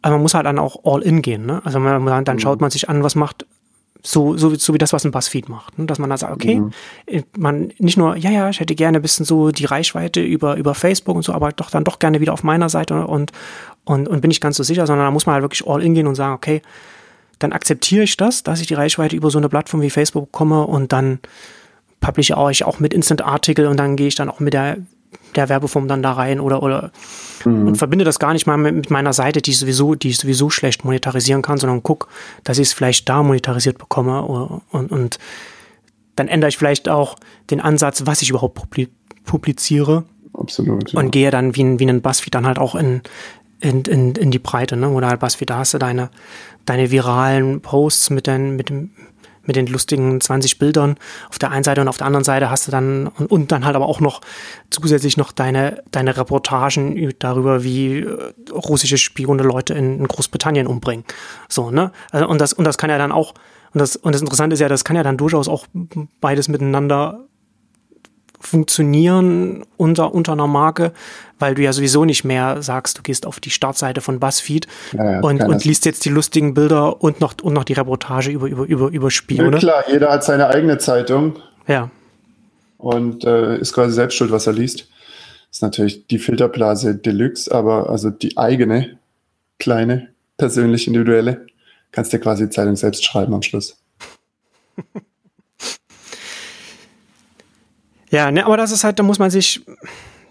[0.00, 1.60] also man muss halt dann auch all in gehen, ne?
[1.64, 2.64] Also man, dann schaut mhm.
[2.64, 3.46] man sich an, was macht,
[4.02, 5.84] so, so, so wie das, was ein Buzzfeed macht, ne?
[5.84, 6.72] dass man da sagt, okay, mhm.
[7.36, 10.74] man nicht nur, ja, ja, ich hätte gerne ein bisschen so die Reichweite über, über
[10.74, 13.32] Facebook und so, aber doch dann doch gerne wieder auf meiner Seite und,
[13.84, 15.94] und, und bin ich ganz so sicher, sondern da muss man halt wirklich all in
[15.94, 16.62] gehen und sagen, okay,
[17.42, 20.66] dann akzeptiere ich das, dass ich die Reichweite über so eine Plattform wie Facebook bekomme
[20.66, 21.18] und dann
[22.00, 24.78] publische ich auch mit Instant-Artikel und dann gehe ich dann auch mit der,
[25.36, 26.92] der Werbeform dann da rein oder, oder
[27.44, 27.68] mhm.
[27.68, 30.18] und verbinde das gar nicht mal mit, mit, meiner Seite, die ich sowieso, die ich
[30.18, 32.08] sowieso schlecht monetarisieren kann, sondern guck,
[32.44, 35.18] dass ich es vielleicht da monetarisiert bekomme und, und
[36.16, 37.16] dann ändere ich vielleicht auch
[37.50, 38.60] den Ansatz, was ich überhaupt
[39.24, 40.04] publiziere.
[40.34, 40.92] Absolut.
[40.92, 41.00] Ja.
[41.00, 43.02] Und gehe dann wie ein, wie ein Buzzfeed dann halt auch in,
[43.62, 44.88] in, in, in die Breite, ne?
[44.88, 46.10] Oder halt Buzzfeed, da hast du deine,
[46.66, 48.90] deine viralen Posts mit den, mit dem,
[49.44, 50.96] mit den lustigen 20 Bildern
[51.28, 53.64] auf der einen Seite und auf der anderen Seite hast du dann und, und dann
[53.64, 54.20] halt aber auch noch
[54.70, 61.04] zusätzlich noch deine, deine Reportagen darüber, wie äh, russische Spione Leute in, in, Großbritannien umbringen.
[61.48, 61.92] So, ne?
[62.10, 63.34] Also, und das, und das kann ja dann auch,
[63.74, 65.66] und das, und das Interessante ist ja, das kann ja dann durchaus auch
[66.20, 67.20] beides miteinander
[68.42, 70.92] funktionieren unter, unter einer Marke,
[71.38, 75.12] weil du ja sowieso nicht mehr sagst, du gehst auf die Startseite von BuzzFeed ja,
[75.12, 78.48] ja, und, und liest jetzt die lustigen Bilder und noch, und noch die Reportage über,
[78.48, 79.52] über, über, über Spione.
[79.52, 81.38] Ja, klar, jeder hat seine eigene Zeitung.
[81.66, 81.90] Ja.
[82.78, 84.88] Und äh, ist quasi selbst schuld, was er liest.
[85.48, 88.98] Das ist natürlich die Filterblase Deluxe, aber also die eigene,
[89.58, 91.46] kleine, persönlich individuelle,
[91.92, 93.78] kannst dir quasi die Zeitung selbst schreiben am Schluss.
[98.12, 99.62] Ja, ne, aber das ist halt, da muss man sich,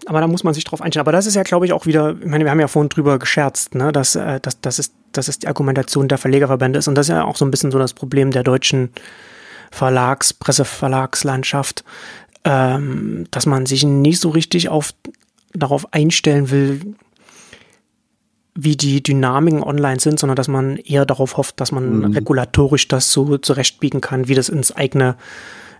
[0.06, 1.02] aber da muss man sich drauf einstellen.
[1.02, 3.18] Aber das ist ja, glaube ich, auch wieder, ich meine, wir haben ja vorhin drüber
[3.18, 6.86] gescherzt, ne, dass, äh, dass, dass, es, dass es die Argumentation der Verlegerverbände ist.
[6.86, 8.90] Und das ist ja auch so ein bisschen so das Problem der deutschen
[9.72, 11.84] Verlags-, Presseverlagslandschaft,
[12.44, 14.94] ähm, dass man sich nicht so richtig auf,
[15.52, 16.94] darauf einstellen will,
[18.54, 22.04] wie die Dynamiken online sind, sondern dass man eher darauf hofft, dass man mhm.
[22.12, 25.16] regulatorisch das so zurechtbiegen kann, wie das ins eigene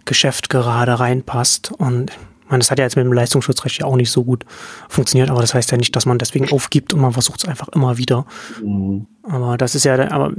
[0.05, 1.73] Geschäft gerade reinpasst.
[1.73, 4.45] Und ich meine, das hat ja jetzt mit dem Leistungsschutzrecht ja auch nicht so gut
[4.89, 7.69] funktioniert, aber das heißt ja nicht, dass man deswegen aufgibt und man versucht es einfach
[7.69, 8.27] immer wieder.
[8.63, 9.07] Mhm.
[9.23, 10.33] Aber das ist ja, aber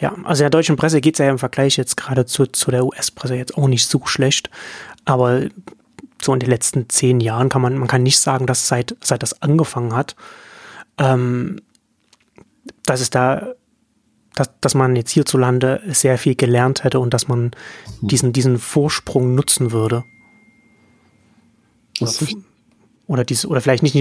[0.00, 2.84] ja, also der deutschen Presse geht es ja im Vergleich jetzt gerade zu, zu der
[2.84, 4.50] US-Presse jetzt auch nicht so schlecht.
[5.04, 5.42] Aber
[6.22, 9.22] so in den letzten zehn Jahren kann man, man kann nicht sagen, dass seit, seit
[9.22, 10.16] das angefangen hat,
[10.98, 11.60] ähm,
[12.84, 13.54] dass es da
[14.36, 17.50] dass, dass man jetzt hierzulande sehr viel gelernt hätte und dass man
[18.02, 20.04] diesen, diesen Vorsprung nutzen würde.
[22.00, 22.12] Oder,
[23.06, 23.96] oder, dies, oder vielleicht nicht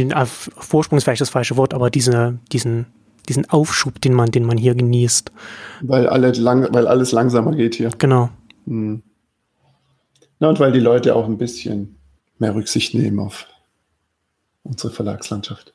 [0.58, 2.88] Vorsprung ist vielleicht das falsche Wort, aber diese, diesen,
[3.30, 5.32] diesen Aufschub, den man, den man hier genießt.
[5.82, 7.90] Weil, alle lang, weil alles langsamer geht hier.
[7.98, 8.30] Genau.
[8.68, 9.02] Hm.
[10.40, 11.96] Na, und weil die Leute auch ein bisschen
[12.40, 13.48] mehr Rücksicht nehmen auf
[14.64, 15.74] unsere Verlagslandschaft.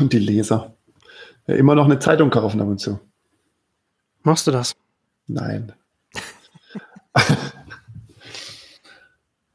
[0.00, 0.74] Und die Leser.
[1.46, 2.98] Ja, immer noch eine Zeitung kaufen ab und zu.
[4.28, 4.76] Machst du das?
[5.26, 5.72] Nein.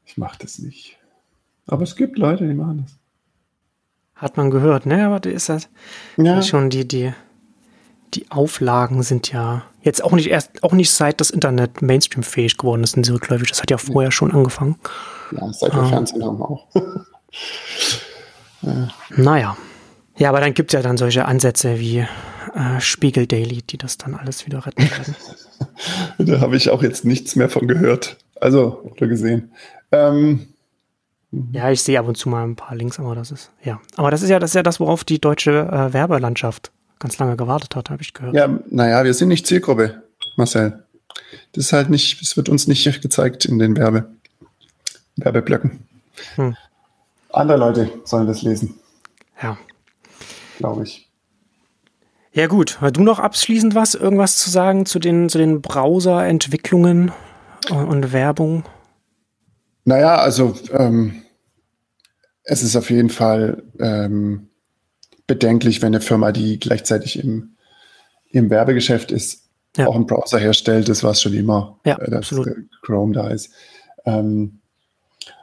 [0.04, 0.98] ich mache das nicht.
[1.68, 2.98] Aber es gibt Leute, die machen das.
[4.16, 5.06] hat man gehört, ne?
[5.06, 5.68] Aber ist das
[6.16, 6.42] ja.
[6.42, 7.12] schon die, die,
[8.14, 12.82] die Auflagen sind ja jetzt auch nicht erst, auch nicht seit das Internet Mainstream-fähig geworden
[12.82, 13.50] ist, sind sie rückläufig.
[13.50, 14.74] Das hat ja vorher schon angefangen.
[15.30, 15.88] Ja, seit wir ah.
[15.88, 16.66] Fernsehen haben auch.
[18.62, 18.88] ja.
[19.16, 19.56] Naja.
[20.16, 22.08] Ja, aber dann gibt es ja dann solche Ansätze wie
[22.54, 25.16] äh, Spiegel Daily, die das dann alles wieder retten werden.
[26.18, 28.16] da habe ich auch jetzt nichts mehr von gehört.
[28.40, 29.52] Also, oder gesehen.
[29.92, 30.48] Ähm,
[31.52, 33.80] ja, ich sehe ab und zu mal ein paar Links, aber das ist, ja.
[33.96, 37.36] Aber das ist ja das, ist ja das worauf die deutsche äh, Werbelandschaft ganz lange
[37.36, 38.34] gewartet hat, habe ich gehört.
[38.34, 40.02] Ja, naja, wir sind nicht Zielgruppe,
[40.36, 40.84] Marcel.
[41.52, 44.10] Das ist halt nicht, es wird uns nicht gezeigt in den Werbe,
[45.16, 45.86] Werbeblöcken.
[46.36, 46.56] Hm.
[47.30, 48.74] Andere Leute sollen das lesen.
[49.42, 49.58] Ja.
[50.58, 51.08] Glaube ich.
[52.34, 52.80] Ja, gut.
[52.80, 57.12] Hast du noch abschließend was, irgendwas zu sagen zu den, zu den Browser-Entwicklungen
[57.70, 58.64] und, und Werbung?
[59.84, 61.22] Naja, also ähm,
[62.42, 64.48] es ist auf jeden Fall ähm,
[65.28, 67.56] bedenklich, wenn eine Firma, die gleichzeitig im,
[68.30, 69.44] im Werbegeschäft ist,
[69.76, 69.86] ja.
[69.86, 70.88] auch einen Browser herstellt.
[70.88, 72.48] Das war es schon immer, ja, äh, dass absolut.
[72.82, 73.52] Chrome da ist.
[74.06, 74.58] Ähm,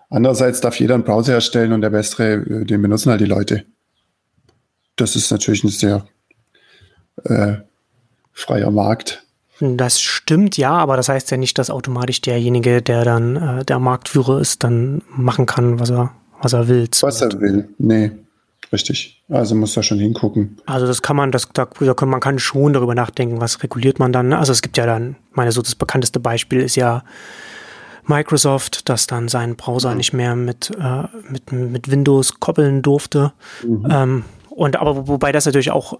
[0.10, 3.64] andererseits darf jeder einen Browser herstellen und der bessere, äh, den benutzen halt die Leute.
[4.98, 6.06] Das ist natürlich ein sehr
[7.26, 7.58] äh,
[8.34, 9.24] freier Markt.
[9.60, 13.80] Das stimmt, ja, aber das heißt ja nicht, dass automatisch derjenige, der dann äh, der
[13.80, 16.12] Marktführer ist, dann machen kann, was er,
[16.42, 16.88] was er will.
[17.02, 18.12] Was er will, nee.
[18.72, 19.22] Richtig.
[19.30, 20.58] Also muss da schon hingucken.
[20.66, 21.68] Also das kann man, das, da,
[22.06, 24.32] man kann schon darüber nachdenken, was reguliert man dann.
[24.32, 27.04] Also es gibt ja dann, meine so das bekannteste Beispiel ist ja
[28.06, 29.98] Microsoft, das dann seinen Browser mhm.
[29.98, 33.34] nicht mehr mit, äh, mit, mit Windows koppeln durfte.
[33.64, 33.88] Mhm.
[33.90, 36.00] Ähm, und aber wobei das natürlich auch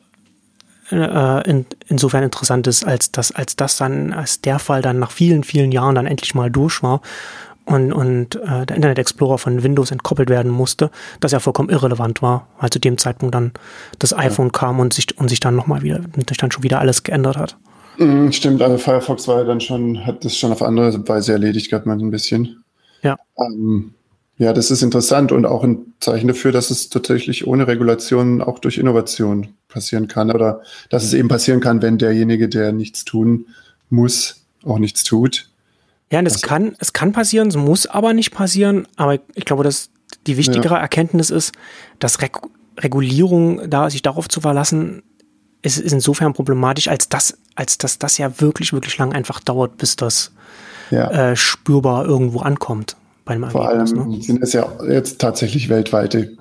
[0.92, 5.12] äh, in, insofern interessant ist, als dass als das dann, als der Fall dann nach
[5.12, 7.02] vielen, vielen Jahren dann endlich mal durch war
[7.66, 10.90] und, und äh, der Internet Explorer von Windows entkoppelt werden musste,
[11.20, 13.52] das ja vollkommen irrelevant war, weil zu dem Zeitpunkt dann
[14.00, 14.52] das iPhone ja.
[14.52, 17.58] kam und sich und sich dann nochmal wieder, sich dann schon wieder alles geändert hat.
[17.98, 21.70] Mhm, stimmt, also Firefox war ja dann schon, hat das schon auf andere Weise erledigt
[21.70, 22.64] gehabt, man ein bisschen.
[23.04, 23.18] Ja.
[23.38, 23.94] Ähm,
[24.42, 28.58] ja, das ist interessant und auch ein Zeichen dafür, dass es tatsächlich ohne Regulation auch
[28.58, 33.46] durch Innovation passieren kann oder dass es eben passieren kann, wenn derjenige, der nichts tun
[33.92, 35.48] muss, auch nichts tut.
[36.12, 38.88] Ja, und es also, kann, es kann passieren, es muss aber nicht passieren.
[38.96, 39.92] Aber ich glaube, dass
[40.26, 40.80] die wichtigere ja.
[40.80, 41.54] Erkenntnis ist,
[42.00, 42.40] dass Reg
[42.80, 45.04] Regulierung, da sich darauf zu verlassen,
[45.62, 49.78] ist, ist insofern problematisch, als dass, als dass das ja wirklich, wirklich lang einfach dauert,
[49.78, 50.32] bis das
[50.90, 51.12] ja.
[51.12, 52.96] äh, spürbar irgendwo ankommt
[53.32, 54.22] einem Vor allem ne?
[54.22, 56.38] sind es ja jetzt tatsächlich weltweite,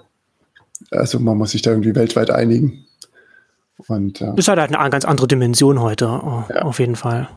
[0.91, 2.84] also man muss sich da irgendwie weltweit einigen.
[3.88, 6.62] Und, äh, das hat halt eine ganz andere Dimension heute, äh, ja.
[6.62, 7.28] auf jeden Fall.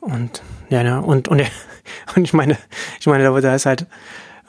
[0.00, 1.42] Und ja, ne, und, und,
[2.16, 2.56] und ich meine,
[2.98, 3.86] ich meine, da ist halt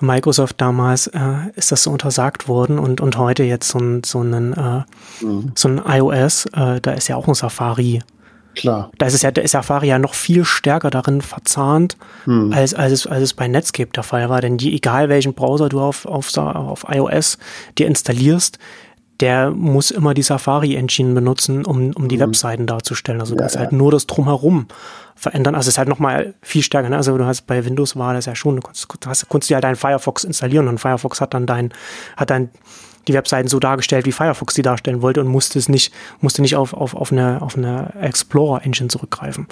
[0.01, 1.19] Microsoft damals, äh,
[1.55, 5.51] ist das so untersagt worden und, und heute jetzt so ein, so ein, äh, mhm.
[5.55, 8.01] so ein iOS, äh, da ist ja auch ein Safari.
[8.55, 8.91] Klar.
[8.97, 12.51] Da ist es ja, da ist Safari ja noch viel stärker darin verzahnt, mhm.
[12.53, 14.41] als, als, es, als es bei Netscape der Fall war.
[14.41, 17.37] Denn die, egal welchen Browser du auf, auf, auf iOS
[17.77, 18.59] dir installierst,
[19.21, 22.21] der muss immer die Safari-Engine benutzen, um, um die mhm.
[22.21, 23.21] Webseiten darzustellen.
[23.21, 24.67] Also ja, das ist halt nur das Drumherum
[25.15, 25.53] verändern.
[25.53, 26.89] Also es ist halt nochmal viel stärker.
[26.89, 26.97] Ne?
[26.97, 29.55] Also du hast bei Windows war das ja schon, du konntest, du hast, konntest dir
[29.55, 31.71] halt deinen Firefox installieren und Firefox hat dann dein,
[32.17, 32.49] hat dann
[33.07, 36.55] die Webseiten so dargestellt, wie Firefox die darstellen wollte und musste es nicht, musste nicht
[36.55, 39.47] auf, auf, auf eine, auf eine Explorer-Engine zurückgreifen.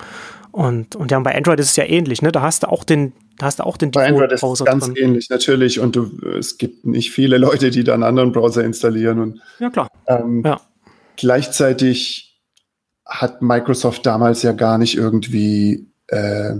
[0.51, 2.31] Und, und ja, bei Android ist es ja ähnlich, ne?
[2.31, 4.85] Da hast du auch den, da hast du auch den Bei Android ist es ganz
[4.85, 4.95] drin.
[4.95, 5.79] ähnlich, natürlich.
[5.79, 9.19] Und du, es gibt nicht viele Leute, die da einen anderen Browser installieren.
[9.19, 9.87] Und, ja, klar.
[10.07, 10.59] Ähm, ja.
[11.17, 12.41] Gleichzeitig
[13.05, 16.55] hat Microsoft damals ja gar nicht irgendwie äh,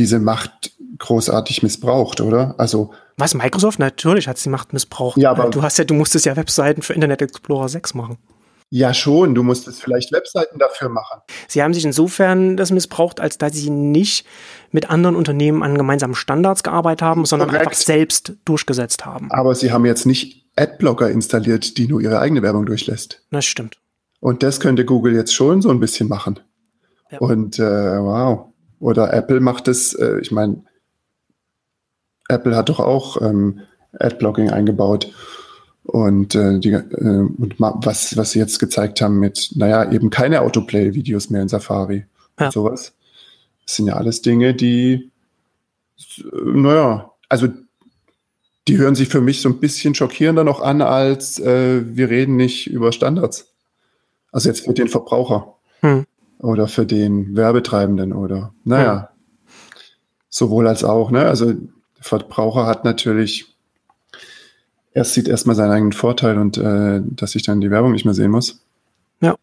[0.00, 2.54] diese Macht großartig missbraucht, oder?
[2.58, 5.18] Also was Microsoft natürlich hat sie Macht missbraucht.
[5.18, 8.18] Ja, aber du hast ja, du musstest ja Webseiten für Internet Explorer 6 machen.
[8.70, 9.34] Ja, schon.
[9.34, 11.20] Du musstest vielleicht Webseiten dafür machen.
[11.48, 14.24] Sie haben sich insofern das missbraucht, als dass sie nicht
[14.70, 17.66] mit anderen Unternehmen an gemeinsamen Standards gearbeitet haben, sondern Korrekt.
[17.66, 19.30] einfach selbst durchgesetzt haben.
[19.32, 23.22] Aber sie haben jetzt nicht Adblocker installiert, die nur ihre eigene Werbung durchlässt.
[23.30, 23.76] Das stimmt.
[24.20, 26.38] Und das könnte Google jetzt schon so ein bisschen machen.
[27.10, 27.18] Ja.
[27.18, 28.49] Und äh, wow.
[28.80, 30.64] Oder Apple macht es, äh, ich meine,
[32.28, 33.60] Apple hat doch auch ähm,
[33.98, 35.12] Adblocking eingebaut.
[35.82, 40.42] Und, äh, die, äh, und was, was sie jetzt gezeigt haben mit, naja, eben keine
[40.42, 42.06] Autoplay-Videos mehr in Safari
[42.38, 42.46] ja.
[42.46, 42.94] und sowas.
[43.66, 45.10] Das sind ja alles Dinge, die,
[46.32, 47.48] naja, also
[48.68, 52.36] die hören sich für mich so ein bisschen schockierender noch an, als äh, wir reden
[52.36, 53.52] nicht über Standards.
[54.32, 56.06] Also jetzt für den Verbraucher hm.
[56.40, 59.10] Oder für den Werbetreibenden oder, naja,
[60.28, 61.26] sowohl als auch, ne?
[61.26, 61.58] Also der
[62.00, 63.50] Verbraucher hat natürlich
[64.92, 68.14] er sieht erstmal seinen eigenen Vorteil und äh, dass ich dann die Werbung nicht mehr
[68.14, 68.64] sehen muss.
[69.20, 69.36] Ja.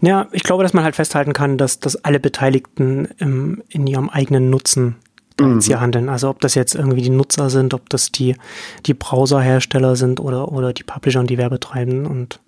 [0.00, 4.08] Ja, ich glaube, dass man halt festhalten kann, dass, dass alle Beteiligten im, in ihrem
[4.08, 4.96] eigenen Nutzen
[5.40, 5.60] mhm.
[5.60, 6.08] hier handeln.
[6.08, 8.36] Also ob das jetzt irgendwie die Nutzer sind, ob das die,
[8.86, 12.40] die Browserhersteller sind oder, oder die Publisher und die Werbetreibenden und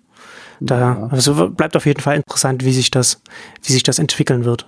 [0.59, 3.21] da, also bleibt auf jeden Fall interessant, wie sich das,
[3.63, 4.67] wie sich das entwickeln wird.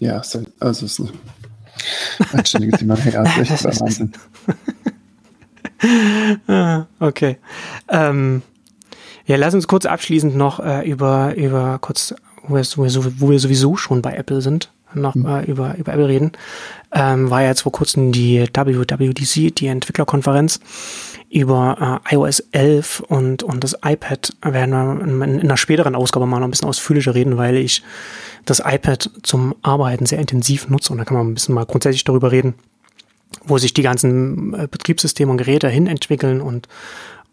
[0.00, 1.10] Ja, also es ist eine
[2.32, 2.96] anständige Thema.
[2.98, 4.12] Ja, echt Wahnsinn.
[6.46, 7.38] ah, okay.
[7.88, 8.42] Ähm,
[9.26, 12.14] ja, lass uns kurz abschließend noch äh, über, über kurz,
[12.46, 12.64] wo wir,
[13.20, 15.26] wo wir sowieso schon bei Apple sind, noch mhm.
[15.26, 16.32] äh, über, über Apple reden.
[16.92, 20.60] Ähm, war ja jetzt vor kurzem die WWDC, die Entwicklerkonferenz
[21.30, 26.26] über äh, iOS 11 und, und das iPad werden wir in, in einer späteren Ausgabe
[26.26, 27.82] mal noch ein bisschen ausführlicher reden, weil ich
[28.46, 32.04] das iPad zum Arbeiten sehr intensiv nutze und da kann man ein bisschen mal grundsätzlich
[32.04, 32.54] darüber reden,
[33.44, 36.68] wo sich die ganzen äh, Betriebssysteme und Geräte hin entwickeln und,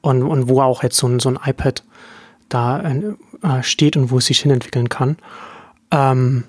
[0.02, 1.84] und, und wo auch jetzt so ein, so ein iPad
[2.50, 5.18] da äh, steht und wo es sich hin entwickeln kann.
[5.92, 6.44] Ähm,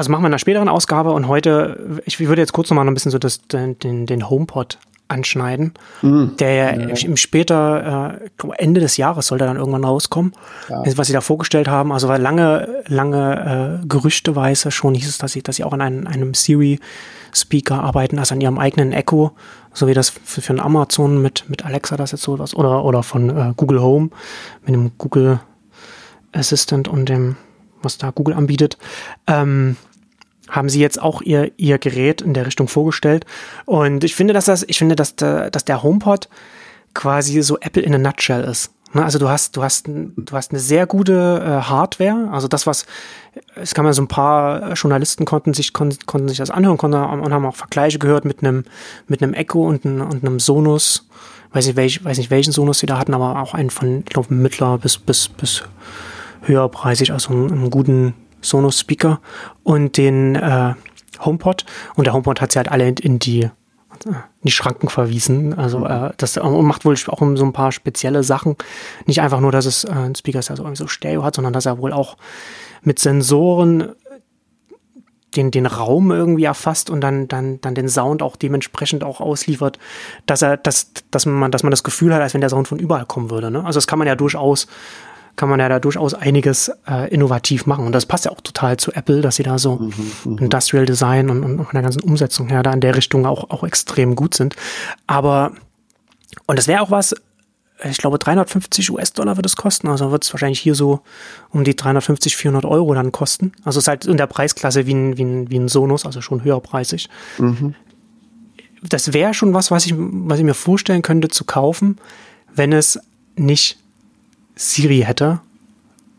[0.00, 2.94] also machen wir in einer späteren Ausgabe und heute, ich würde jetzt kurz nochmal ein
[2.94, 4.78] bisschen so das, den, den, den HomePod
[5.08, 6.36] anschneiden, mhm.
[6.38, 10.32] der ja, ja, im später, äh, Ende des Jahres soll der dann irgendwann rauskommen,
[10.70, 10.82] ja.
[10.96, 11.92] was sie da vorgestellt haben.
[11.92, 15.82] Also weil lange, lange äh, gerüchteweise schon hieß es, dass sie, dass sie auch an
[15.82, 19.32] einem, einem Siri-Speaker arbeiten, also an ihrem eigenen Echo,
[19.74, 23.02] so wie das für, für Amazon mit, mit Alexa das jetzt so was, oder, oder
[23.02, 24.08] von äh, Google Home
[24.64, 25.40] mit dem Google
[26.32, 27.36] Assistant und dem,
[27.82, 28.78] was da Google anbietet.
[29.26, 29.76] Ähm,
[30.50, 33.24] haben sie jetzt auch ihr, ihr Gerät in der Richtung vorgestellt.
[33.64, 36.28] Und ich finde, dass das, ich finde, dass der, dass der HomePod
[36.94, 38.72] quasi so Apple in a nutshell ist.
[38.92, 42.28] Ne, also du hast, du hast, du hast eine sehr gute äh, Hardware.
[42.32, 42.86] Also das, was,
[43.54, 46.98] es kann man so ein paar Journalisten konnten sich, konnten, konnten sich das anhören konnten,
[46.98, 48.64] und haben auch Vergleiche gehört mit einem,
[49.06, 51.06] mit einem Echo und, ein, und einem Sonos.
[51.52, 54.06] Weiß nicht, welch, weiß nicht, welchen Sonos sie da hatten, aber auch einen von, ich
[54.06, 55.62] glaube, mittler bis, bis, bis
[56.42, 59.20] höherpreisig, also einen, einen guten Sonos Speaker
[59.62, 60.74] und den äh,
[61.20, 61.64] HomePod.
[61.96, 63.50] Und der HomePod hat sie halt alle in, die
[64.06, 65.54] in die Schranken verwiesen.
[65.54, 65.86] Also mhm.
[65.86, 68.56] äh, das macht wohl auch so ein paar spezielle Sachen.
[69.06, 71.36] Nicht einfach nur, dass es äh, ein Speaker ist, der so irgendwie so Stereo hat,
[71.36, 72.16] sondern dass er wohl auch
[72.82, 73.92] mit Sensoren
[75.36, 79.78] den, den Raum irgendwie erfasst und dann, dann, dann den Sound auch dementsprechend auch ausliefert,
[80.26, 82.78] dass er, dass, dass man, dass man das Gefühl hat, als wenn der Sound von
[82.78, 83.50] überall kommen würde.
[83.50, 83.64] Ne?
[83.64, 84.66] Also das kann man ja durchaus
[85.36, 87.86] kann man ja da durchaus einiges äh, innovativ machen.
[87.86, 89.92] Und das passt ja auch total zu Apple, dass sie da so mhm,
[90.24, 90.38] mhm.
[90.38, 93.64] Industrial Design und, und von der ganzen Umsetzung her da in der Richtung auch, auch
[93.64, 94.56] extrem gut sind.
[95.06, 95.52] Aber,
[96.46, 97.14] und das wäre auch was,
[97.88, 101.00] ich glaube 350 US-Dollar wird es kosten, also wird es wahrscheinlich hier so
[101.50, 103.52] um die 350, 400 Euro dann kosten.
[103.64, 106.20] Also es ist halt in der Preisklasse wie ein, wie ein, wie ein Sonos, also
[106.20, 107.08] schon höherpreisig.
[107.38, 107.74] Mhm.
[108.82, 111.98] Das wäre schon was, was ich, was ich mir vorstellen könnte zu kaufen,
[112.54, 112.98] wenn es
[113.36, 113.78] nicht
[114.60, 115.40] Siri hätte,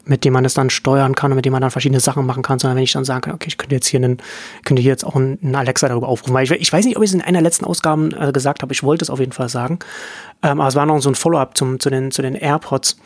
[0.04, 2.42] mit dem man es dann steuern kann und mit dem man dann verschiedene Sachen machen
[2.42, 4.18] kann, sondern wenn ich dann sage, okay, ich könnte jetzt hier einen,
[4.66, 7.12] könnte hier jetzt auch einen Alexa darüber aufrufen, weil ich, ich weiß nicht, ob ich
[7.12, 9.48] es in einer der letzten Ausgaben äh, gesagt habe, ich wollte es auf jeden Fall
[9.48, 9.78] sagen,
[10.42, 12.98] ähm, aber es war noch so ein Follow-up zum, zu den, zu den AirPods.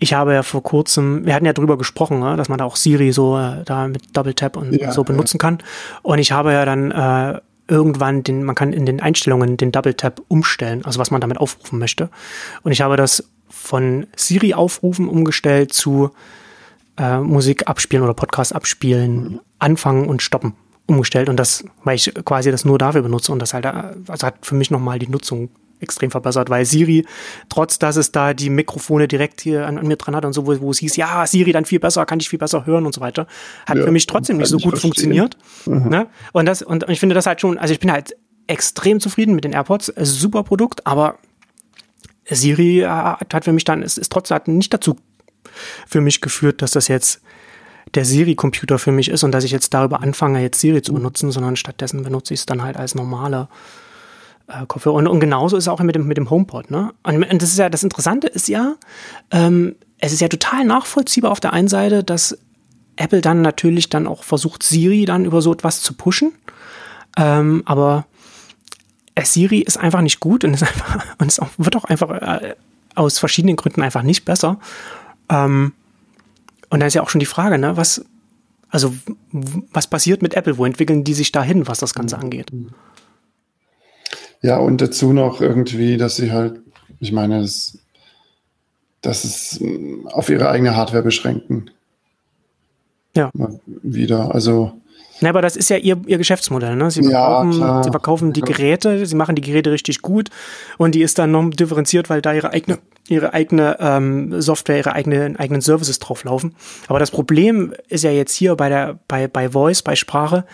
[0.00, 2.76] Ich habe ja vor kurzem, wir hatten ja drüber gesprochen, ne, dass man da auch
[2.76, 5.58] Siri so äh, da mit Double Tap und ja, so benutzen kann.
[6.02, 9.92] Und ich habe ja dann äh, irgendwann den, man kann in den Einstellungen den Double
[9.92, 12.08] Tap umstellen, also was man damit aufrufen möchte.
[12.62, 16.10] Und ich habe das von Siri aufrufen umgestellt zu
[16.96, 20.54] äh, Musik abspielen oder Podcast abspielen, anfangen und stoppen
[20.86, 21.28] umgestellt.
[21.28, 24.34] Und das, weil ich quasi das nur dafür benutze und das halt, äh, also hat
[24.42, 27.06] für mich nochmal die Nutzung extrem verbessert, weil Siri,
[27.48, 30.46] trotz dass es da die Mikrofone direkt hier an, an mir dran hat und so,
[30.46, 32.94] wo, wo, es hieß, ja, Siri dann viel besser, kann ich viel besser hören und
[32.94, 33.26] so weiter,
[33.66, 34.88] hat ja, für mich trotzdem nicht so gut verstehen.
[34.88, 35.36] funktioniert.
[35.66, 35.88] Mhm.
[35.88, 36.06] Ne?
[36.32, 38.16] Und das, und ich finde das halt schon, also ich bin halt
[38.48, 41.18] extrem zufrieden mit den AirPods, super Produkt, aber
[42.36, 44.96] Siri hat für mich dann, ist, ist trotzdem hat nicht dazu
[45.86, 47.22] für mich geführt, dass das jetzt
[47.94, 51.30] der Siri-Computer für mich ist und dass ich jetzt darüber anfange, jetzt Siri zu benutzen,
[51.32, 53.48] sondern stattdessen benutze ich es dann halt als normale
[54.48, 54.94] äh, Kopfhörer.
[54.94, 56.70] Und, und genauso ist es auch mit dem, mit dem HomePod.
[56.70, 56.92] Ne?
[57.02, 58.74] Und, und das ist ja, das Interessante ist ja,
[59.30, 62.38] ähm, es ist ja total nachvollziehbar auf der einen Seite, dass
[62.96, 66.32] Apple dann natürlich dann auch versucht, Siri dann über so etwas zu pushen.
[67.16, 68.06] Ähm, aber
[69.24, 72.54] Siri ist einfach nicht gut und, einfach, und es wird auch einfach äh,
[72.94, 74.58] aus verschiedenen Gründen einfach nicht besser.
[75.28, 75.72] Ähm,
[76.70, 78.04] und da ist ja auch schon die Frage, ne, was,
[78.68, 78.94] also
[79.30, 80.58] was passiert mit Apple?
[80.58, 82.52] Wo entwickeln die sich dahin, was das Ganze angeht?
[84.42, 86.60] Ja, und dazu noch irgendwie, dass sie halt,
[87.00, 87.78] ich meine, das,
[89.00, 89.62] das ist
[90.06, 91.70] auf ihre eigene Hardware beschränken.
[93.16, 93.30] Ja.
[93.32, 94.34] Mal wieder.
[94.34, 94.80] Also
[95.20, 96.76] Na, aber das ist ja ihr, ihr Geschäftsmodell.
[96.76, 96.90] Ne?
[96.90, 100.30] Sie verkaufen, ja, sie verkaufen die Geräte, sie machen die Geräte richtig gut
[100.76, 104.92] und die ist dann noch differenziert, weil da ihre eigene, ihre eigene ähm, Software, ihre
[104.92, 106.54] eigene, eigenen Services drauflaufen.
[106.86, 110.44] Aber das Problem ist ja jetzt hier bei der, bei, bei Voice, bei Sprache,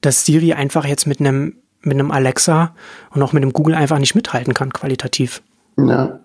[0.00, 2.74] dass Siri einfach jetzt mit einem, mit einem Alexa
[3.10, 5.42] und auch mit einem Google einfach nicht mithalten kann, qualitativ.
[5.78, 6.18] Ja.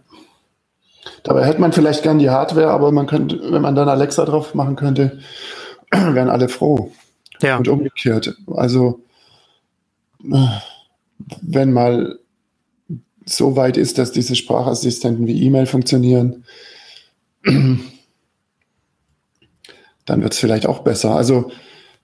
[1.24, 4.54] Dabei hätte man vielleicht gern die Hardware, aber man könnte, wenn man dann Alexa drauf
[4.54, 5.20] machen könnte,
[5.92, 6.92] wären alle froh.
[7.42, 7.58] Ja.
[7.58, 8.36] Und umgekehrt.
[8.48, 9.02] Also,
[11.42, 12.20] wenn mal
[13.26, 16.46] so weit ist, dass diese Sprachassistenten wie E-Mail funktionieren,
[17.44, 17.82] dann
[20.22, 21.16] wird es vielleicht auch besser.
[21.16, 21.52] Also,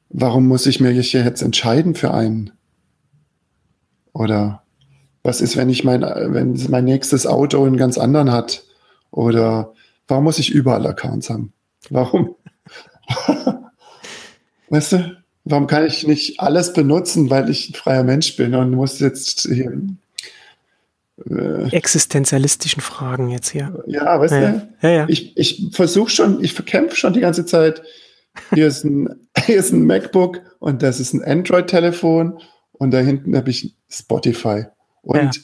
[0.09, 2.51] warum muss ich mir jetzt entscheiden für einen?
[4.13, 4.63] Oder
[5.23, 8.63] was ist, wenn ich mein, wenn mein nächstes Auto einen ganz anderen hat?
[9.11, 9.73] Oder
[10.07, 11.53] warum muss ich überall Accounts haben?
[11.89, 12.35] Warum?
[14.69, 18.71] weißt du, warum kann ich nicht alles benutzen, weil ich ein freier Mensch bin und
[18.71, 19.71] muss jetzt hier
[21.29, 23.83] äh, existenzialistischen Fragen jetzt hier.
[23.87, 24.51] Ja, weißt ja.
[24.51, 25.05] du, ja, ja.
[25.07, 27.83] ich, ich versuche schon, ich verkämpfe schon die ganze Zeit.
[28.53, 32.39] Hier ist, ein, hier ist ein MacBook und das ist ein Android-Telefon
[32.71, 34.65] und da hinten habe ich Spotify.
[35.01, 35.43] Und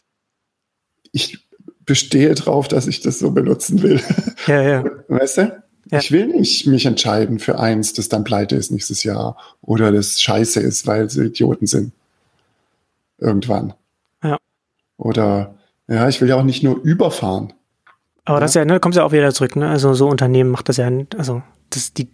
[1.11, 1.45] ich
[1.85, 4.01] bestehe drauf, dass ich das so benutzen will.
[4.47, 4.83] Ja, ja.
[5.07, 5.63] Weißt du?
[5.91, 5.99] Ja.
[5.99, 10.21] Ich will nicht mich entscheiden für eins, das dann pleite ist nächstes Jahr oder das
[10.21, 11.93] scheiße ist, weil sie Idioten sind.
[13.17, 13.73] Irgendwann.
[14.23, 14.37] Ja.
[14.97, 15.55] Oder,
[15.87, 17.53] ja, ich will ja auch nicht nur überfahren.
[18.25, 18.41] Aber ja.
[18.41, 19.67] das ja, ne, kommt ja auch wieder zurück, ne?
[19.67, 22.07] Also so Unternehmen macht das ja, also das, die,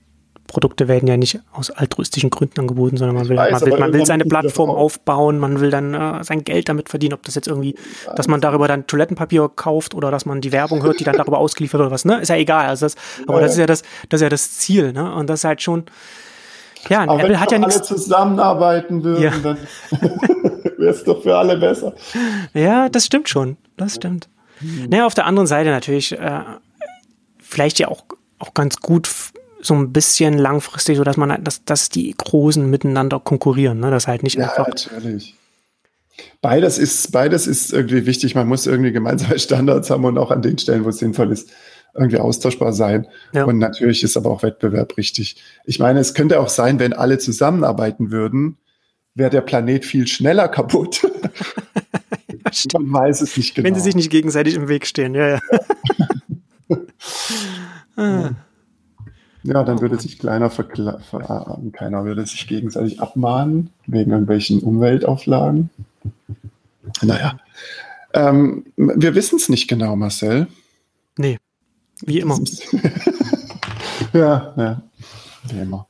[0.56, 3.92] Produkte werden ja nicht aus altruistischen Gründen angeboten, sondern man will, weiß, man will, man
[3.92, 7.50] will seine Plattform aufbauen, man will dann äh, sein Geld damit verdienen, ob das jetzt
[7.50, 7.76] irgendwie,
[8.16, 11.40] dass man darüber dann Toilettenpapier kauft oder dass man die Werbung hört, die dann darüber
[11.40, 12.22] ausgeliefert wird oder was, ne?
[12.22, 12.68] Ist ja egal.
[12.68, 12.96] Also das,
[13.28, 15.14] aber das ist ja das, das ist ja das Ziel, ne?
[15.14, 15.84] Und das ist halt schon,
[16.88, 17.76] ja, aber Apple wenn hat ja nichts.
[17.76, 19.32] alle zusammenarbeiten würden, ja.
[19.44, 19.58] dann
[20.78, 21.94] wäre es doch für alle besser.
[22.54, 23.58] Ja, das stimmt schon.
[23.76, 24.30] Das stimmt.
[24.62, 24.86] Mhm.
[24.90, 26.40] Naja, auf der anderen Seite natürlich, äh,
[27.40, 28.06] vielleicht ja auch,
[28.40, 29.10] auch ganz gut
[29.66, 33.92] so ein bisschen langfristig, so dass man, dass, dass die Großen miteinander konkurrieren, ne?
[33.92, 34.68] Das halt nicht ja, einfach.
[34.68, 35.36] Natürlich.
[36.42, 38.36] Beides ist, beides ist irgendwie wichtig.
[38.36, 41.50] Man muss irgendwie gemeinsame Standards haben und auch an den Stellen, wo es sinnvoll ist,
[41.96, 43.08] irgendwie austauschbar sein.
[43.34, 43.46] Ja.
[43.46, 45.42] Und natürlich ist aber auch Wettbewerb richtig.
[45.66, 48.58] Ich meine, es könnte auch sein, wenn alle zusammenarbeiten würden,
[49.16, 51.02] wäre der Planet viel schneller kaputt.
[51.04, 51.10] ja,
[52.80, 53.66] Man weiß es nicht genau.
[53.66, 55.40] Wenn sie sich nicht gegenseitig im Weg stehen, ja, ja.
[57.96, 58.32] ah.
[59.46, 61.00] Ja, dann würde sich kleiner verkla
[61.74, 65.70] keiner würde sich gegenseitig abmahnen wegen irgendwelchen Umweltauflagen.
[67.04, 67.38] Naja,
[68.14, 70.48] ähm, wir wissen es nicht genau, Marcel.
[71.18, 71.38] Nee,
[72.02, 72.40] wie immer.
[74.14, 74.82] ja, ja,
[75.50, 75.88] wie immer.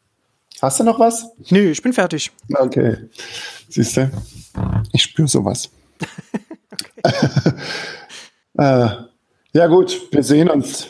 [0.62, 1.32] Hast du noch was?
[1.50, 2.32] Nö, ich bin fertig.
[2.54, 2.98] Okay.
[3.70, 4.12] Siehst du,
[4.92, 5.70] ich spüre sowas.
[8.58, 8.88] äh,
[9.54, 10.90] ja gut, wir sehen uns.